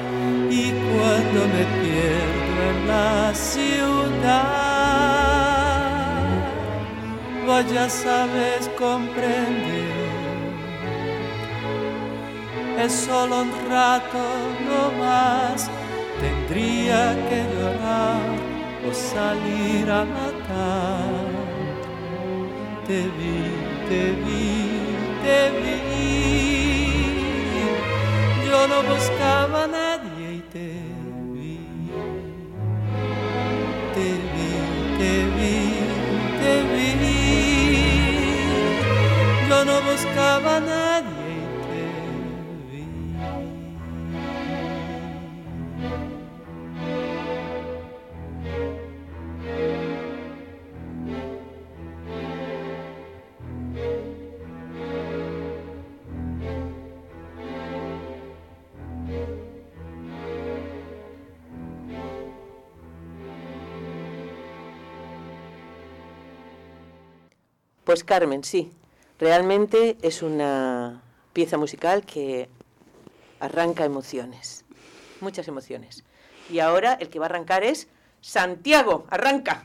[0.49, 4.23] y cuando me pierdo en la ciudad,
[7.45, 9.93] vos ya sabes comprender.
[12.79, 14.23] Es solo un rato
[14.67, 15.69] no más,
[16.19, 18.25] tendría que llorar
[18.87, 21.23] o salir a matar.
[22.87, 23.39] Te vi,
[23.89, 24.51] te vi,
[25.23, 25.73] te vi.
[28.45, 31.02] Yo no buscaba a nadie y te
[39.65, 41.83] No buscaba a nadie y te
[42.69, 42.83] vi.
[67.85, 68.71] Pues Carmen, sí,
[69.23, 72.49] realmente es una pieza musical que
[73.39, 74.65] arranca emociones,
[75.21, 76.03] muchas emociones.
[76.49, 77.87] Y ahora el que va a arrancar es
[78.19, 79.63] Santiago, arranca.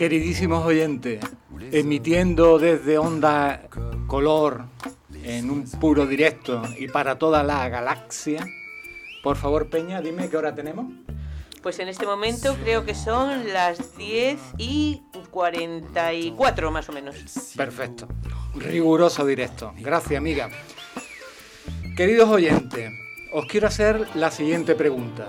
[0.00, 1.20] Queridísimos oyentes,
[1.72, 3.68] emitiendo desde Onda
[4.06, 4.64] Color
[5.24, 8.46] en un puro directo y para toda la galaxia,
[9.22, 10.86] por favor Peña, dime qué hora tenemos.
[11.62, 17.16] Pues en este momento creo que son las 10 y 44 más o menos.
[17.54, 18.08] Perfecto,
[18.54, 19.74] riguroso directo.
[19.76, 20.48] Gracias amiga.
[21.94, 22.90] Queridos oyentes,
[23.34, 25.28] os quiero hacer la siguiente pregunta.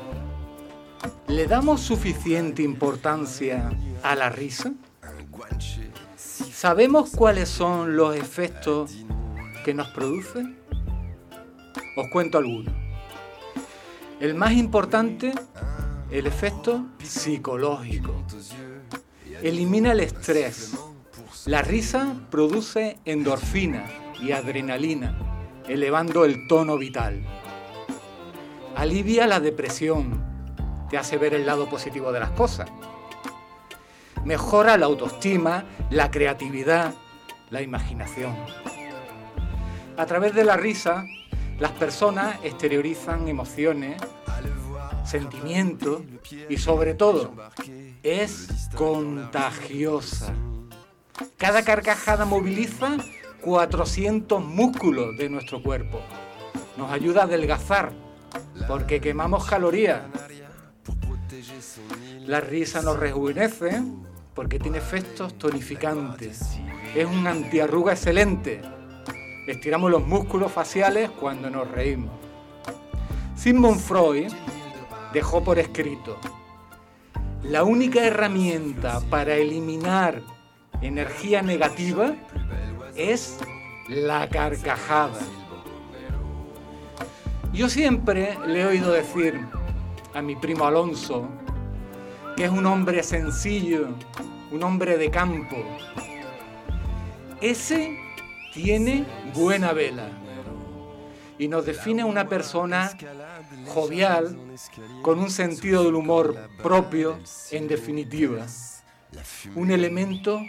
[1.32, 3.72] ¿Le damos suficiente importancia
[4.04, 4.74] a la risa?
[6.17, 8.91] ¿Sabemos cuáles son los efectos
[9.63, 10.44] que nos produce?
[11.96, 12.74] Os cuento algunos.
[14.20, 15.32] El más importante,
[16.12, 18.13] el efecto psicológico.
[19.41, 20.74] Elimina el estrés.
[21.46, 23.86] La risa produce endorfina
[24.22, 25.17] y adrenalina,
[25.65, 27.26] elevando el tono vital.
[28.76, 30.31] Alivia la depresión,
[30.92, 32.70] te hace ver el lado positivo de las cosas.
[34.26, 36.94] Mejora la autoestima, la creatividad,
[37.50, 38.36] la imaginación.
[39.96, 41.06] A través de la risa,
[41.60, 44.02] las personas exteriorizan emociones,
[45.06, 46.02] sentimientos
[46.50, 47.32] y sobre todo
[48.04, 50.34] es contagiosa.
[51.38, 52.98] Cada carcajada moviliza
[53.39, 56.02] 400 músculos de nuestro cuerpo.
[56.76, 57.94] Nos ayuda a adelgazar
[58.68, 60.02] porque quemamos calorías
[62.26, 63.82] la risa nos rejuvenece
[64.34, 66.58] porque tiene efectos tonificantes.
[66.96, 68.62] Es un antiarruga excelente.
[69.48, 72.12] Estiramos los músculos faciales cuando nos reímos.
[73.36, 74.32] Sigmund Freud
[75.14, 76.18] dejó por escrito,
[77.44, 80.22] la única herramienta para eliminar
[80.82, 82.16] energía negativa
[82.96, 83.38] es
[83.90, 85.20] la carcajada.
[87.52, 89.42] Yo siempre le he oído decir
[90.14, 91.28] a mi primo Alonso,
[92.36, 93.89] que es un hombre sencillo,
[94.51, 95.57] un hombre de campo.
[97.39, 97.97] Ese
[98.53, 100.09] tiene buena vela
[101.38, 102.91] y nos define una persona
[103.68, 104.38] jovial,
[105.01, 107.18] con un sentido del humor propio,
[107.51, 108.45] en definitiva.
[109.55, 110.39] Un elemento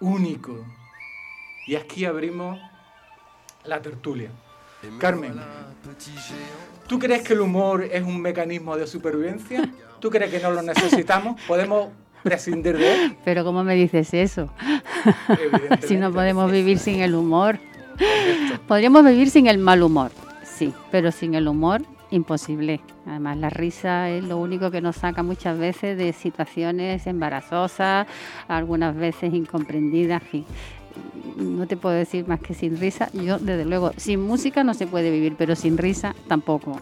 [0.00, 0.64] único.
[1.66, 2.58] Y aquí abrimos
[3.64, 4.30] la tertulia.
[4.98, 5.40] Carmen,
[6.88, 9.68] ¿tú crees que el humor es un mecanismo de supervivencia?
[10.00, 11.40] ¿Tú crees que no lo necesitamos?
[11.46, 11.88] ¿Podemos
[12.22, 13.16] prescindir de él?
[13.24, 14.50] Pero ¿cómo me dices eso?
[15.86, 17.58] si no podemos vivir sin el humor.
[18.66, 20.12] Podríamos vivir sin el mal humor,
[20.44, 22.80] sí, pero sin el humor imposible.
[23.06, 28.06] Además, la risa es lo único que nos saca muchas veces de situaciones embarazosas,
[28.46, 30.46] algunas veces incomprendidas, en fin.
[31.36, 33.10] No te puedo decir más que sin risa.
[33.12, 36.80] Yo, desde luego, sin música no se puede vivir, pero sin risa tampoco.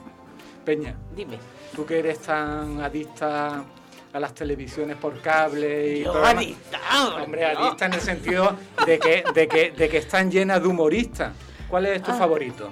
[0.65, 1.39] Peña, Dime.
[1.75, 3.65] tú que eres tan adicta
[4.13, 6.81] a las televisiones por cable y Yo adicta,
[7.23, 7.61] Hombre, no.
[7.61, 8.57] adicta en el sentido
[8.87, 11.33] de que, de que, de que están llenas de humoristas.
[11.69, 12.15] ¿Cuál es tu Ah.
[12.15, 12.69] favorito?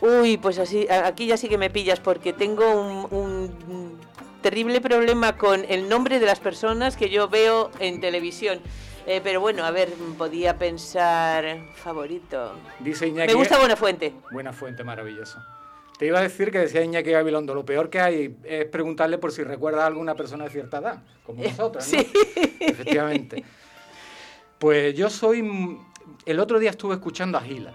[0.00, 3.98] Uy, pues así, aquí ya sí que me pillas porque tengo un, un
[4.42, 8.60] terrible problema con el nombre de las personas que yo veo en televisión.
[9.10, 9.88] Eh, pero bueno, a ver,
[10.18, 12.52] podía pensar favorito.
[12.78, 13.32] Dice Iñaki.
[13.32, 14.12] Me gusta Buenafuente.
[14.30, 15.42] Buena fuente, maravilloso.
[15.98, 19.32] Te iba a decir que decía Iñaki Gabilondo, lo peor que hay es preguntarle por
[19.32, 22.00] si recuerda a alguna persona de cierta edad, como nosotros, ¿no?
[22.00, 22.12] sí.
[22.60, 23.42] Efectivamente.
[24.58, 25.78] Pues yo soy...
[26.26, 27.72] El otro día estuve escuchando a Gila.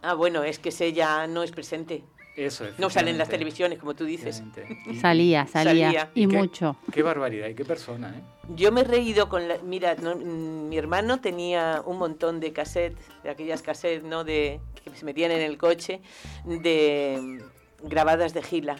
[0.00, 2.04] Ah, bueno, es que ese ya no es presente.
[2.36, 2.78] Eso es.
[2.78, 4.42] No sale en las televisiones, como tú dices.
[5.00, 6.10] Salía, salía, Salía.
[6.14, 6.76] y qué- mucho.
[6.92, 8.22] Qué barbaridad y qué persona, ¿eh?
[8.56, 9.58] Yo me he reído con la...
[9.58, 14.24] Mira, no, mm, mi hermano tenía un montón de cassettes, de aquellas cassettes, ¿no?
[14.24, 16.00] De, que se metían en el coche,
[16.44, 17.18] de
[17.82, 18.76] mm, grabadas de Gila.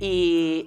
[0.00, 0.66] Y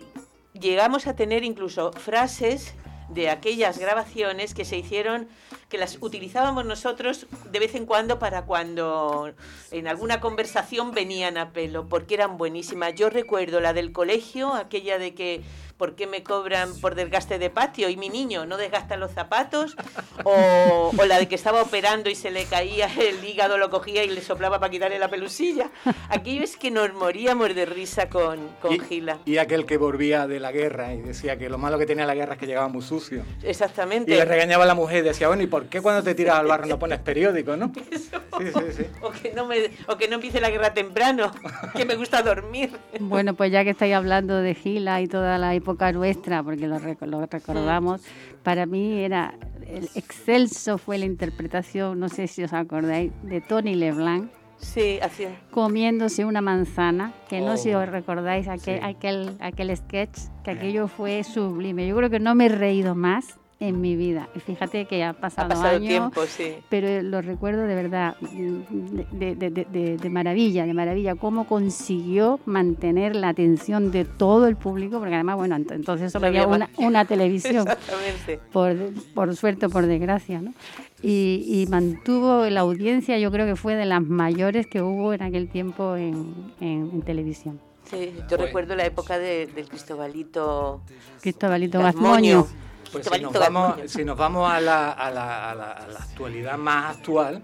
[0.53, 2.73] llegamos a tener incluso frases
[3.09, 5.27] de aquellas grabaciones que se hicieron,
[5.69, 9.33] que las utilizábamos nosotros de vez en cuando para cuando
[9.71, 12.93] en alguna conversación venían a pelo, porque eran buenísimas.
[12.95, 15.41] Yo recuerdo la del colegio, aquella de que
[15.77, 17.89] ¿por qué me cobran por desgaste de patio?
[17.89, 19.75] Y mi niño no desgasta los zapatos.
[20.23, 24.03] O, o la de que estaba operando y se le caía el hígado, lo cogía
[24.03, 25.69] y le soplaba para quitarle la pelusilla.
[26.09, 29.19] Aquello es que nos moríamos de risa con, con y, Gila.
[29.25, 32.15] y aquel que volvía de la guerra y decía que lo malo que tenía la
[32.15, 33.23] guerra es que llegaba muy sucio.
[33.43, 34.11] Y Exactamente.
[34.15, 36.47] le regañaba a la mujer y decía, bueno, ¿y por qué cuando te tiras al
[36.47, 37.71] barro no pones periódico, no?
[38.37, 38.83] Sí, sí, sí.
[39.01, 39.57] O que, no me,
[39.87, 41.31] o que no empiece la guerra temprano,
[41.75, 42.71] que me gusta dormir.
[42.99, 46.79] Bueno, pues ya que estáis hablando de Gila y toda la época nuestra, porque lo,
[46.79, 48.01] rec- lo recordamos,
[48.43, 49.33] para mí era
[49.67, 55.25] el excelso fue la interpretación, no sé si os acordáis, de Tony Leblanc Sí, así.
[55.51, 58.85] comiéndose una manzana, que no sé si Oh, os recordáis aquel, sí.
[58.85, 61.85] aquel, aquel sketch, que aquello fue sublime.
[61.87, 64.27] Yo creo que no me he reído más en mi vida.
[64.35, 66.55] Y fíjate que ha Ha pasado, pasado años, tiempo, sí.
[66.69, 72.39] pero lo recuerdo de verdad, de, de- de- de- de maravilla, de maravilla, cómo consiguió
[72.45, 76.69] mantener la atención de todo el público, porque además, bueno, ent- entonces solo había una,
[76.77, 78.39] una televisión, Exactamente.
[78.51, 78.75] por,
[79.13, 80.53] por suerte o por desgracia, ¿no?
[81.01, 85.21] Y, y mantuvo la audiencia, yo creo que fue de las mayores que hubo en
[85.21, 87.59] aquel tiempo en, en- en televisión.
[87.89, 90.81] Sí, yo recuerdo la época de- del Cristobalito
[91.21, 92.47] Cristóbalito Gazmoño.
[92.91, 92.91] Gazmoño.
[92.91, 95.99] Pues si nos vamos, si nos vamos a, la, a la- a la- a la
[95.99, 97.41] actualidad más actual,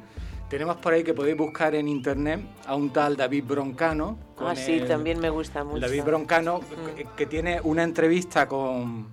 [0.50, 4.18] tenemos por ahí que podéis buscar en internet a un tal David Broncano.
[4.38, 5.80] Ah, sí, el- también me gusta mucho.
[5.80, 6.96] David Broncano, Mm.
[6.96, 9.08] que, que tiene una entrevista con...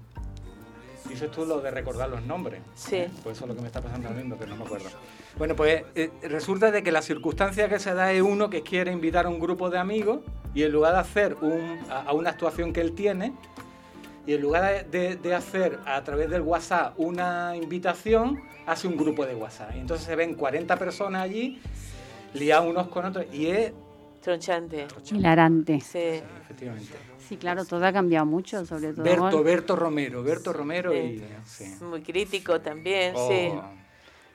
[1.08, 2.60] Dices tú lo de recordar los nombres.
[2.74, 2.96] Sí.
[2.96, 3.10] ¿eh?
[3.22, 4.88] Pues eso es lo que me está pasando mismo, que no me acuerdo.
[5.38, 8.92] Bueno, pues eh, resulta de que la circunstancia que se da es uno que quiere
[8.92, 10.20] invitar a un grupo de amigos
[10.54, 13.32] y en lugar de hacer un, a, a una actuación que él tiene,
[14.28, 19.34] y en lugar de, hacer a través del WhatsApp una invitación, hace un grupo de
[19.34, 19.74] WhatsApp.
[19.74, 21.58] Y entonces se ven 40 personas allí,
[22.34, 23.72] liados unos con otros, y es...
[24.20, 24.86] Tronchante.
[25.10, 25.80] Hilarante.
[25.80, 26.20] Sí.
[26.42, 26.92] Efectivamente.
[27.26, 29.02] Sí, claro, todo ha cambiado mucho, sobre todo.
[29.02, 31.24] Berto, Berto Romero, Berto Romero y...
[31.46, 31.64] Sí.
[31.64, 31.84] sí.
[31.84, 33.50] Muy crítico también, Oh, sí.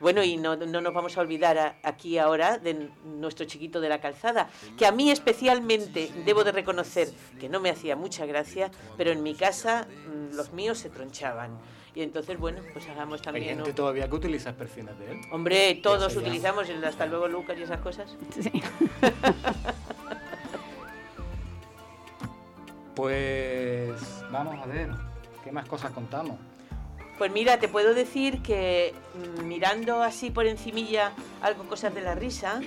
[0.04, 3.88] Bueno, y no, no nos vamos a olvidar a- aquí ahora de nuestro chiquito de
[3.88, 7.08] la calzada, que a mí especialmente debo de reconocer
[7.40, 11.58] que no me hacía mucha gracia, pero en mi casa mm, los míos se tronchaban.
[11.96, 13.46] Y entonces, bueno, pues hagamos Hay también...
[13.56, 13.76] gente ¿no?
[13.76, 15.22] todavía que utiliza perfiles de él.
[15.32, 18.14] Hombre, todos utilizamos el hasta luego Lucas y esas cosas.
[18.42, 18.52] Sí.
[22.96, 24.90] Pues vamos a ver,
[25.44, 26.38] ¿qué más cosas contamos?
[27.18, 31.12] Pues mira, te puedo decir que mm, mirando así por encimilla
[31.42, 32.60] algo cosas de la risa,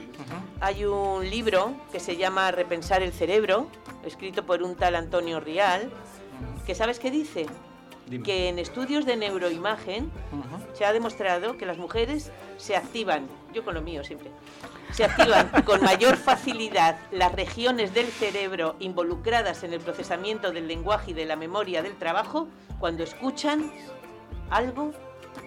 [0.60, 3.68] hay un libro que se llama Repensar el cerebro,
[4.04, 5.90] escrito por un tal Antonio Rial,
[6.64, 7.46] que sabes qué dice?
[8.06, 8.22] Dime.
[8.22, 10.12] Que en estudios de neuroimagen
[10.74, 14.30] se ha demostrado que las mujeres se activan, yo con lo mío siempre,
[14.92, 21.10] se activan con mayor facilidad las regiones del cerebro involucradas en el procesamiento del lenguaje
[21.10, 22.46] y de la memoria del trabajo
[22.78, 23.72] cuando escuchan
[24.50, 24.92] algo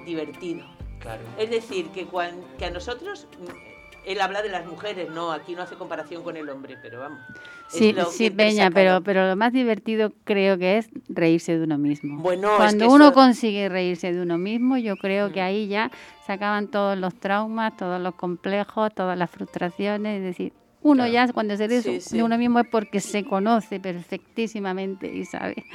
[0.05, 0.65] divertido.
[0.99, 1.21] Claro.
[1.37, 3.69] Es decir, que, cuan- que a nosotros mm,
[4.05, 7.19] él habla de las mujeres, no, aquí no hace comparación con el hombre, pero vamos.
[7.67, 12.17] Sí, sí, Peña, pero, pero lo más divertido creo que es reírse de uno mismo.
[12.21, 15.45] Bueno, Cuando uno consigue reírse de uno mismo, yo creo que mm.
[15.45, 15.91] ahí ya
[16.25, 21.31] se acaban todos los traumas, todos los complejos, todas las frustraciones, es decir, uno ya
[21.33, 25.65] cuando se dice de uno mismo es porque se conoce perfectísimamente y sabe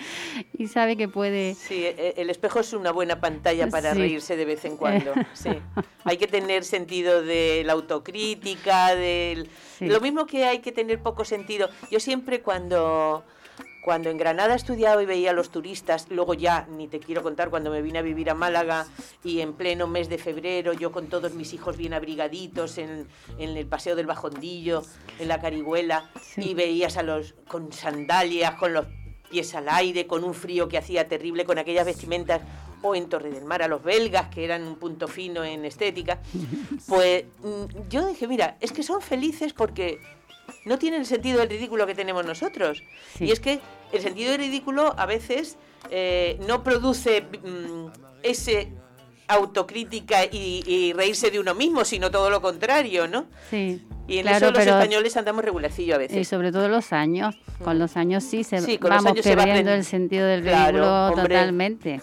[0.56, 1.54] y sabe que puede.
[1.54, 5.12] Sí, e, e, el espejo es una buena pantalla para reírse de vez en cuando.
[5.34, 5.50] Sí.
[6.04, 9.48] Hay que tener sentido de la autocrítica, del
[9.80, 11.68] lo mismo que hay que tener poco sentido.
[11.90, 13.24] Yo siempre cuando
[13.84, 17.50] cuando en Granada estudiaba y veía a los turistas, luego ya, ni te quiero contar,
[17.50, 18.86] cuando me vine a vivir a Málaga
[19.22, 23.06] y en pleno mes de febrero, yo con todos mis hijos bien abrigaditos en,
[23.38, 24.82] el Paseo del Bajondillo,
[25.18, 28.86] en la Carihuela, y veías a los con sandalias, con los
[29.30, 32.40] pies al aire, con un frío que hacía terrible, con aquellas vestimentas,
[32.80, 36.20] o en Torre del Mar a los belgas, que eran un punto fino en estética,
[36.88, 40.00] pues mm, yo dije, mira, es que son felices porque
[40.64, 42.82] no tiene el sentido del ridículo que tenemos nosotros.
[43.20, 43.60] Y es que
[43.92, 45.56] el sentido del ridículo a veces
[45.90, 47.86] eh, no produce mm,
[48.22, 48.68] ese
[49.26, 53.26] autocrítica y, reírse de uno mismo, sino todo lo contrario, ¿no?
[53.50, 53.82] Sí.
[54.06, 56.18] Y en eso los españoles andamos regularcillo a veces.
[56.18, 57.36] Y sobre todo los años.
[57.62, 62.02] Con los años sí se vamos perdiendo el sentido del ridículo totalmente.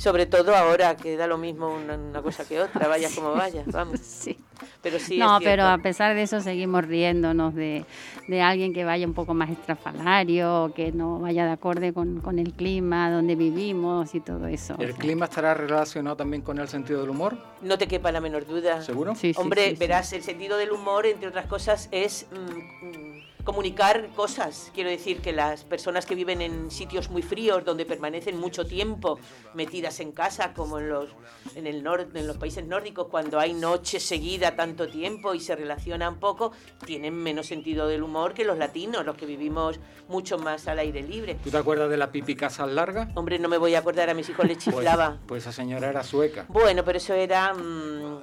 [0.00, 4.00] Sobre todo ahora, que da lo mismo una, cosa que otra, vaya como vaya, vamos.
[4.00, 4.34] Sí.
[4.80, 7.84] Pero sí no, pero a pesar de eso seguimos riéndonos de,
[8.26, 12.38] de, alguien que vaya un poco más estrafalario, que no vaya de acorde con, con,
[12.38, 14.74] el clima donde vivimos y todo eso.
[14.78, 17.36] ¿El clima estará relacionado también con el sentido del humor?
[17.60, 18.80] No te quepa la menor duda.
[18.80, 19.14] ¿Seguro?
[19.14, 22.26] Sí, Hombre, verás, el sentido del humor, entre otras cosas, es...
[22.32, 23.19] Mm, mm,
[23.50, 24.70] comunicar cosas.
[24.72, 29.18] Quiero decir que las personas que viven en sitios muy fríos, donde permanecen mucho tiempo
[29.54, 31.08] metidas en casa, como en los,
[31.56, 35.56] en el norte, en los países nórdicos, cuando hay noche seguida tanto tiempo y se
[35.56, 36.52] relacionan poco,
[36.86, 41.02] tienen menos sentido del humor que los latinos, los que vivimos mucho más al aire
[41.02, 41.36] libre.
[41.42, 43.08] ¿Tú te acuerdas de la pipi casa larga?
[43.16, 45.18] Hombre, no me voy a acordar, a mis hijos les pues, chiflaba.
[45.26, 46.46] Pues, esa señora era sueca.
[46.46, 48.20] Bueno, pero eso era mm,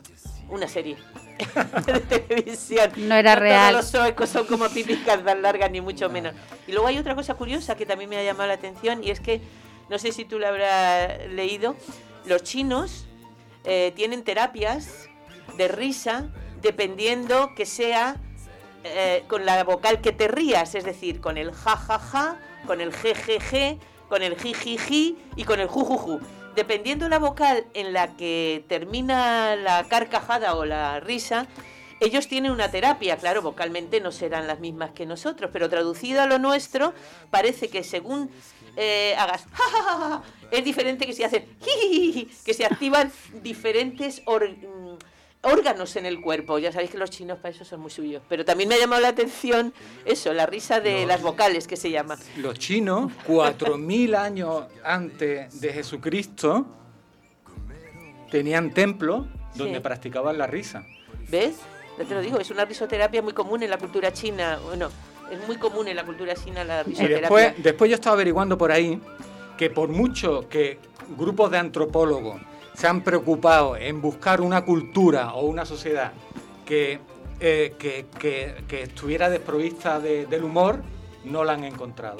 [0.49, 0.97] una serie.
[1.85, 2.91] de televisión.
[2.97, 3.73] No era real.
[3.73, 6.33] Todos los suecos son como típicas tan largas, ni mucho menos.
[6.67, 9.19] Y luego hay otra cosa curiosa que también me ha llamado la atención y es
[9.19, 9.41] que,
[9.89, 11.75] no sé si tú lo habrás leído,
[12.25, 13.07] los chinos
[13.63, 15.09] eh, tienen terapias
[15.57, 16.29] de risa
[16.61, 18.17] dependiendo que sea
[18.83, 22.81] eh, con la vocal que te rías, es decir, con el ja ja ja, con
[22.81, 23.77] el jejeje,
[24.09, 26.19] con el jijiji y con el jujuju
[26.57, 31.47] dependiendo la vocal en la que termina la carcajada o la risa,
[31.99, 36.25] ellos tienen una terapia, claro, vocalmente no serán las mismas que nosotros, pero traducido a
[36.25, 36.95] lo nuestro,
[37.29, 38.31] parece que según
[38.75, 39.45] eh, hagas
[40.51, 41.43] es diferente que si haces
[42.45, 43.11] que se activan
[43.43, 44.23] diferentes
[45.47, 46.59] órganos en el cuerpo.
[46.59, 48.21] Ya sabéis que los chinos para eso son muy suyos.
[48.27, 49.73] Pero también me ha llamado la atención
[50.05, 52.17] eso, la risa de las vocales, que se llama.
[52.37, 56.65] Los chinos, cuatro mil años antes de Jesucristo,
[58.29, 59.25] tenían templos
[59.55, 60.85] donde practicaban la risa.
[61.29, 61.55] ¿Ves?
[61.97, 64.59] Ya te lo digo, es una risoterapia muy común en la cultura china.
[64.63, 64.89] Bueno,
[65.31, 67.21] es muy común en la cultura china la risoterapia.
[67.21, 69.01] después, después yo estaba averiguando por ahí
[69.57, 70.77] que por mucho que
[71.17, 72.39] grupos de antropólogos
[72.77, 76.11] se han preocupado en buscar una cultura o una sociedad
[76.63, 76.99] que,
[77.39, 80.83] eh, que, estuviera desprovista del humor,
[81.25, 82.19] no la han encontrado.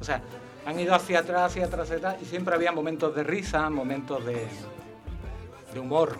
[0.00, 0.22] O sea,
[0.64, 4.24] han ido hacia atrás, hacia atrás, hacia atrás, y siempre había momentos de risa, momentos
[4.24, 4.46] de,
[5.74, 6.16] de humor.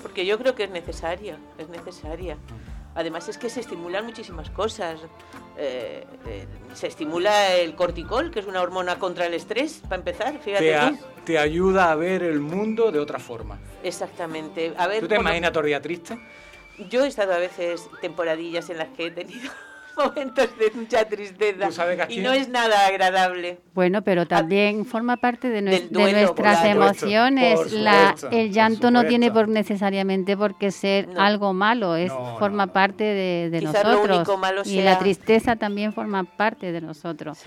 [0.00, 2.38] Porque yo creo que es necesaria, es necesaria.
[2.94, 5.00] Además es que se estimulan muchísimas cosas.
[5.58, 10.38] Eh, eh, se estimula el corticol, que es una hormona contra el estrés, para empezar,
[10.38, 13.58] fíjate te, te ayuda a ver el mundo de otra forma.
[13.82, 14.74] Exactamente.
[14.76, 16.18] A ver, ¿Tú te imaginas tu día triste?
[16.90, 19.50] Yo he estado a veces temporadillas en las que he tenido
[19.96, 21.68] momentos de mucha tristeza.
[22.08, 23.60] y no es nada agradable.
[23.74, 27.72] Bueno, pero también forma parte de, nuestras emociones.
[27.72, 33.04] la, el llanto no tiene por necesariamente por qué ser algo malo, es forma parte
[33.04, 34.66] de, nosotros.
[34.66, 37.38] y la tristeza también forma parte de nosotros.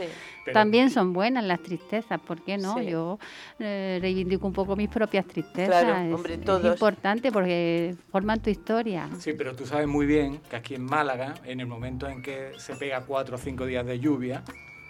[0.54, 2.82] También son buenas las tristezas, ¿por qué no?
[2.82, 3.20] Yo
[3.60, 5.84] eh, reivindico un poco mis propias tristezas.
[6.06, 9.10] es, es importante porque forman tu historia.
[9.20, 12.52] Sí, pero tú sabes muy bien que aquí en Málaga, en el momento en que
[12.58, 14.44] se pega cuatro o cinco días de lluvia,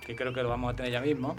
[0.05, 1.35] que creo que lo vamos a tener ya mismo,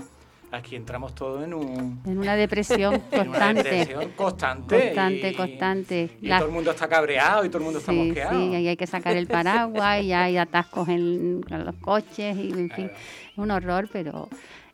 [0.52, 2.00] aquí entramos todos en un...
[2.04, 3.62] En una depresión constante.
[3.62, 4.84] depresión constante.
[4.84, 6.18] Constante, constante.
[6.20, 8.38] Y, todo el mundo está cabreado y todo el mundo está mosqueado.
[8.38, 12.70] Sí, y hay que sacar el paraguas y hay atascos en, los coches y en
[12.70, 12.90] fin,
[13.32, 14.28] es un horror, pero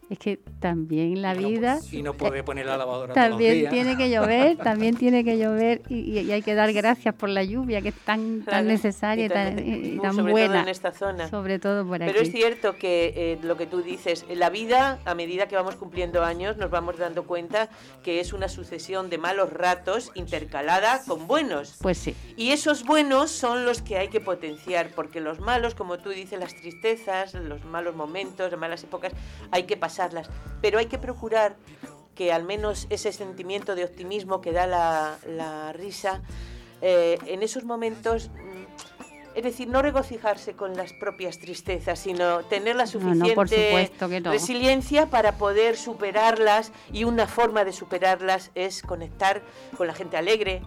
[0.08, 1.80] es que también la vida...
[1.90, 6.30] y no puede poner la lavadora También tiene que llover, también tiene que llover y,
[6.30, 9.98] hay que dar gracias por la lluvia que es tan, tan necesaria y tan, y
[9.98, 10.54] tan sobre buena.
[10.54, 11.28] Todo en esta zona.
[11.28, 12.12] Sobre todo por aquí.
[12.12, 15.74] Pero es cierto que eh, lo que tú dices, la vida, a medida que vamos
[15.74, 17.68] cumpliendo años, nos vamos dando cuenta
[18.04, 21.76] que es una sucesión de malos ratos intercalada con buenos.
[21.80, 22.14] Pues sí.
[22.36, 26.38] Y esos buenos son los que hay que potenciar, porque los malos, como tú dices,
[26.38, 29.12] las tristezas, los malos momentos, las malas épocas,
[29.50, 29.95] hay que pasar
[30.60, 31.56] pero hay que procurar
[32.16, 36.22] que al menos ese sentimiento de optimismo que da la, risa,
[36.80, 42.74] eh, en esos momentos, mm, es decir, no regocijarse con las propias tristezas, sino tener
[42.74, 43.90] la suficiente
[44.24, 49.42] resiliencia para poder superarlas y una forma de superarlas es conectar
[49.76, 50.62] con la gente alegre,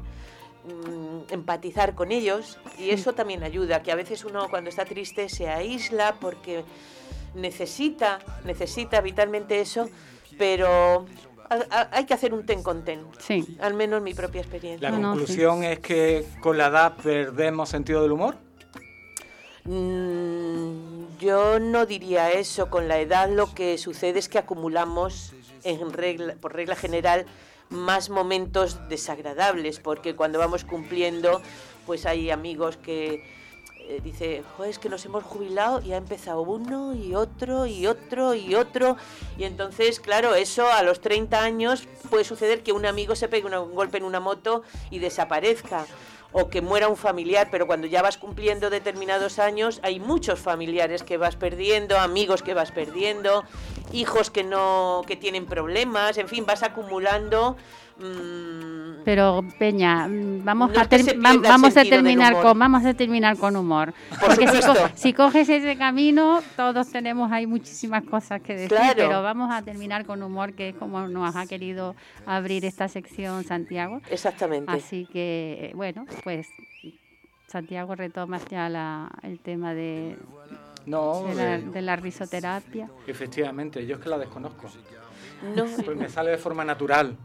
[0.65, 5.29] mm, empatizar con ellos y eso también ayuda, que a veces uno cuando está triste
[5.29, 6.63] se aísla porque
[7.35, 9.89] necesita, necesita vitalmente eso,
[10.37, 11.05] pero
[11.91, 13.05] hay que hacer un ten con ten.
[13.19, 13.57] Sí.
[13.59, 14.89] Al menos mi propia experiencia.
[14.89, 18.35] La conclusión es que con la edad perdemos sentido del humor.
[19.65, 22.69] Mm, yo no diría eso.
[22.69, 27.25] Con la edad lo que sucede es que acumulamos, en regla, por regla general,
[27.69, 31.41] más momentos desagradables, porque cuando vamos cumpliendo,
[31.85, 33.23] pues hay amigos que
[33.89, 38.35] eh, dice, es que nos hemos jubilado y ha empezado uno y otro y otro
[38.35, 38.97] y otro.
[39.35, 43.47] Y entonces, claro, eso a los 30 años puede suceder que un amigo se pegue
[43.47, 44.61] un golpe en una moto
[44.91, 45.87] y desaparezca
[46.31, 51.01] o que muera un familiar, pero cuando ya vas cumpliendo determinados años hay muchos familiares
[51.01, 53.43] que vas perdiendo, amigos que vas perdiendo,
[53.91, 57.57] hijos que no que tienen problemas, en fin, vas acumulando.
[59.03, 60.87] Pero Peña, mm, vamos a
[61.47, 63.93] vamos a terminar con vamos a terminar con humor.
[64.19, 64.47] Porque
[64.95, 70.05] si, coges ese camino, todos tenemos ahí muchísimas cosas que decir, pero vamos a terminar
[70.05, 71.95] con humor, que es como nos ha querido
[72.25, 74.01] abrir esta sección Santiago.
[74.09, 74.71] Exactamente.
[74.71, 76.47] Así que bueno, pues
[77.47, 80.17] Santiago retoma ya la, el tema de
[80.85, 82.89] no, de la, risoterapia.
[83.07, 84.69] Efectivamente, yo es que la desconozco.
[85.55, 85.65] No.
[85.83, 87.17] Pues me sale de forma natural.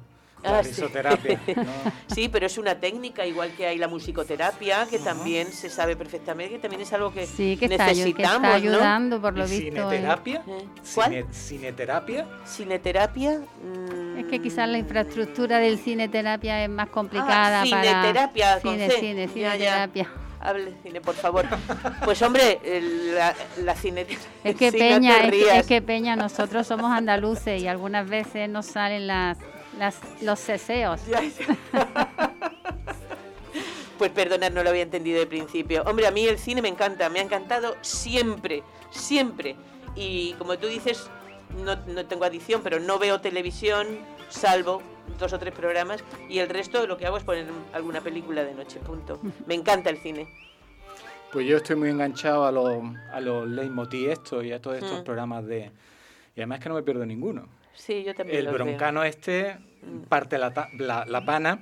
[0.44, 0.62] La ah,
[2.14, 2.28] Sí.
[2.28, 6.60] pero es una técnica, igual que hay la musicoterapia, que también se sabe perfectamente, que
[6.60, 8.36] también es algo que, sí, que necesitamos.
[8.36, 9.88] Está, ayudando, por lo visto.
[9.90, 10.42] ¿Cineterapia?
[10.46, 10.68] ¿Eh?
[10.94, 11.26] ¿Cuál?
[11.32, 12.26] ¿Cineterapia?
[12.46, 13.40] ¿Cineterapia?
[13.62, 14.18] Mm.
[14.18, 18.76] Es que quizás la infraestructura del cineterapia es más complicada ah, cineterapia, para...
[18.76, 20.08] Cine, cine, cineterapia.
[20.40, 21.46] hable cine, por favor.
[22.04, 22.60] Pues hombre,
[23.14, 24.06] la, la cine...
[24.44, 29.38] Es que Peña, es, que Peña, nosotros somos andaluces y algunas veces nos salen las
[29.78, 31.00] las, los ceseos.
[33.98, 35.82] pues perdonad, no lo había entendido de principio.
[35.84, 39.56] Hombre, a mí el cine me encanta, me ha encantado siempre, siempre.
[39.94, 41.08] Y como tú dices,
[41.64, 43.86] no, no tengo adicción, pero no veo televisión,
[44.28, 44.82] salvo
[45.18, 48.54] dos o tres programas, y el resto lo que hago es poner alguna película de
[48.54, 49.20] noche, punto.
[49.46, 50.26] Me encanta el cine.
[51.32, 55.00] Pues yo estoy muy enganchado a los, a los leitmotiv estos y a todos estos
[55.00, 55.04] mm.
[55.04, 55.72] programas de...
[56.36, 57.48] Y además que no me pierdo ninguno.
[57.74, 58.38] Sí, yo también.
[58.38, 60.08] El broncano este mm.
[60.08, 60.52] parte la,
[61.06, 61.58] la, pana,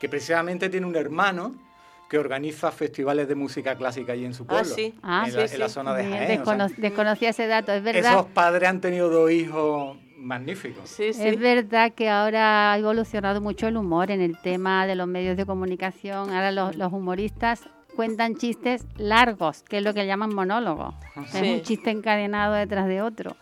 [0.00, 1.54] que precisamente tiene un hermano
[2.08, 4.72] que organiza festivales de música clásica allí en su ah, pueblo.
[4.72, 4.94] Ah, sí.
[5.02, 6.42] Ah, en, la, en la zona de Jaén.
[6.78, 8.12] desconocía ese dato, es verdad.
[8.12, 10.88] Esos padres han tenido dos hijos magníficos.
[10.88, 11.22] Sí, sí.
[11.26, 15.36] Es verdad que ahora ha evolucionado mucho el humor en el tema de los medios
[15.36, 16.30] de comunicación.
[16.30, 17.62] Ahora los, los humoristas
[17.94, 20.94] cuentan chistes largos, que es lo que llaman monólogo.
[21.34, 23.36] Es un chiste encadenado detrás de otro.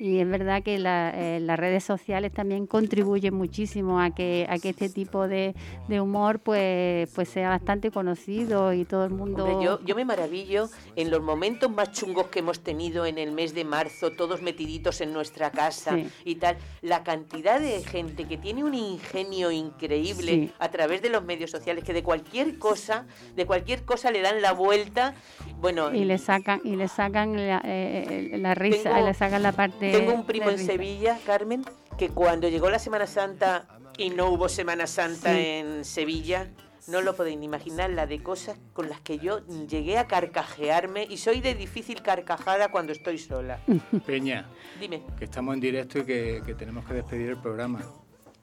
[0.00, 4.68] Y es verdad que eh, las redes sociales también contribuyen muchísimo a que, a que
[4.68, 5.56] este tipo de,
[5.88, 9.60] humor pues, pues sea bastante conocido y todo el mundo...
[9.60, 13.54] yo, yo me maravillo en los momentos más chungos que hemos tenido en el mes
[13.54, 18.62] de marzo, todos metiditos en nuestra casa y tal, la cantidad de gente que tiene
[18.62, 23.84] un ingenio increíble a través de los medios sociales, que de cualquier cosa, de cualquier
[23.84, 25.14] cosa le dan la vuelta,
[25.60, 25.92] bueno...
[25.92, 29.87] Y le sacan, y le sacan la, eh, eh, risa, y le sacan la parte
[29.92, 31.64] tengo un primo en Sevilla, Carmen,
[31.96, 33.66] que cuando llegó la Semana Santa
[33.96, 36.48] y no hubo Semana Santa en Sevilla,
[36.86, 41.06] no lo podéis ni imaginar la de cosas con las que yo llegué a carcajearme
[41.08, 43.60] y soy de difícil carcajada cuando estoy sola.
[44.06, 44.46] Peña,
[44.80, 45.02] dime.
[45.18, 47.80] Que estamos en directo y que, tenemos que despedir el programa.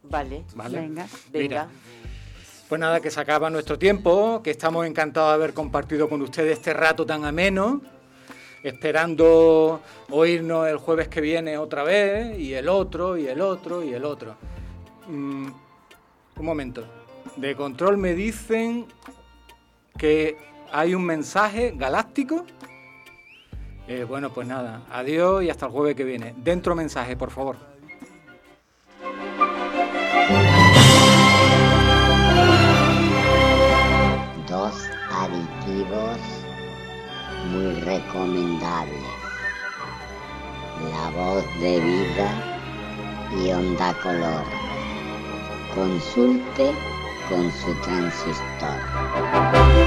[0.03, 0.43] Vale.
[0.53, 0.81] Vale.
[0.81, 1.07] Venga.
[1.31, 1.67] Venga.
[2.69, 6.59] pues nada, que se acaba nuestro tiempo, que estamos encantados de haber compartido con ustedes
[6.59, 7.81] este rato tan ameno
[8.65, 13.93] esperando oírnos el jueves que viene otra vez, y el otro, y el otro, y
[13.93, 14.35] el otro.
[15.07, 15.47] Mm,
[16.37, 16.83] un momento.
[17.35, 18.87] De control me dicen
[19.97, 20.35] que
[20.71, 22.45] hay un mensaje galáctico
[23.87, 26.33] Eh, bueno, pues nada, adiós y hasta el jueves que viene.
[26.37, 27.74] Dentro mensaje, por favor.
[37.55, 39.01] Muy recomendables.
[40.91, 42.29] La voz de vida
[43.41, 44.43] y onda color.
[45.73, 46.71] Consulte
[47.29, 49.84] con su transistor.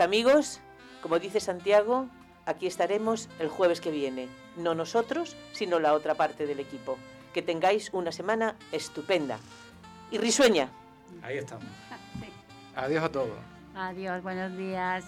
[0.00, 0.60] Pues amigos,
[1.02, 2.08] como dice Santiago,
[2.46, 4.28] aquí estaremos el jueves que viene.
[4.56, 6.96] No nosotros, sino la otra parte del equipo.
[7.34, 9.38] Que tengáis una semana estupenda.
[10.10, 10.70] Y risueña.
[11.22, 11.66] Ahí estamos.
[12.74, 13.36] Adiós a todos.
[13.74, 15.04] Adiós, buenos días.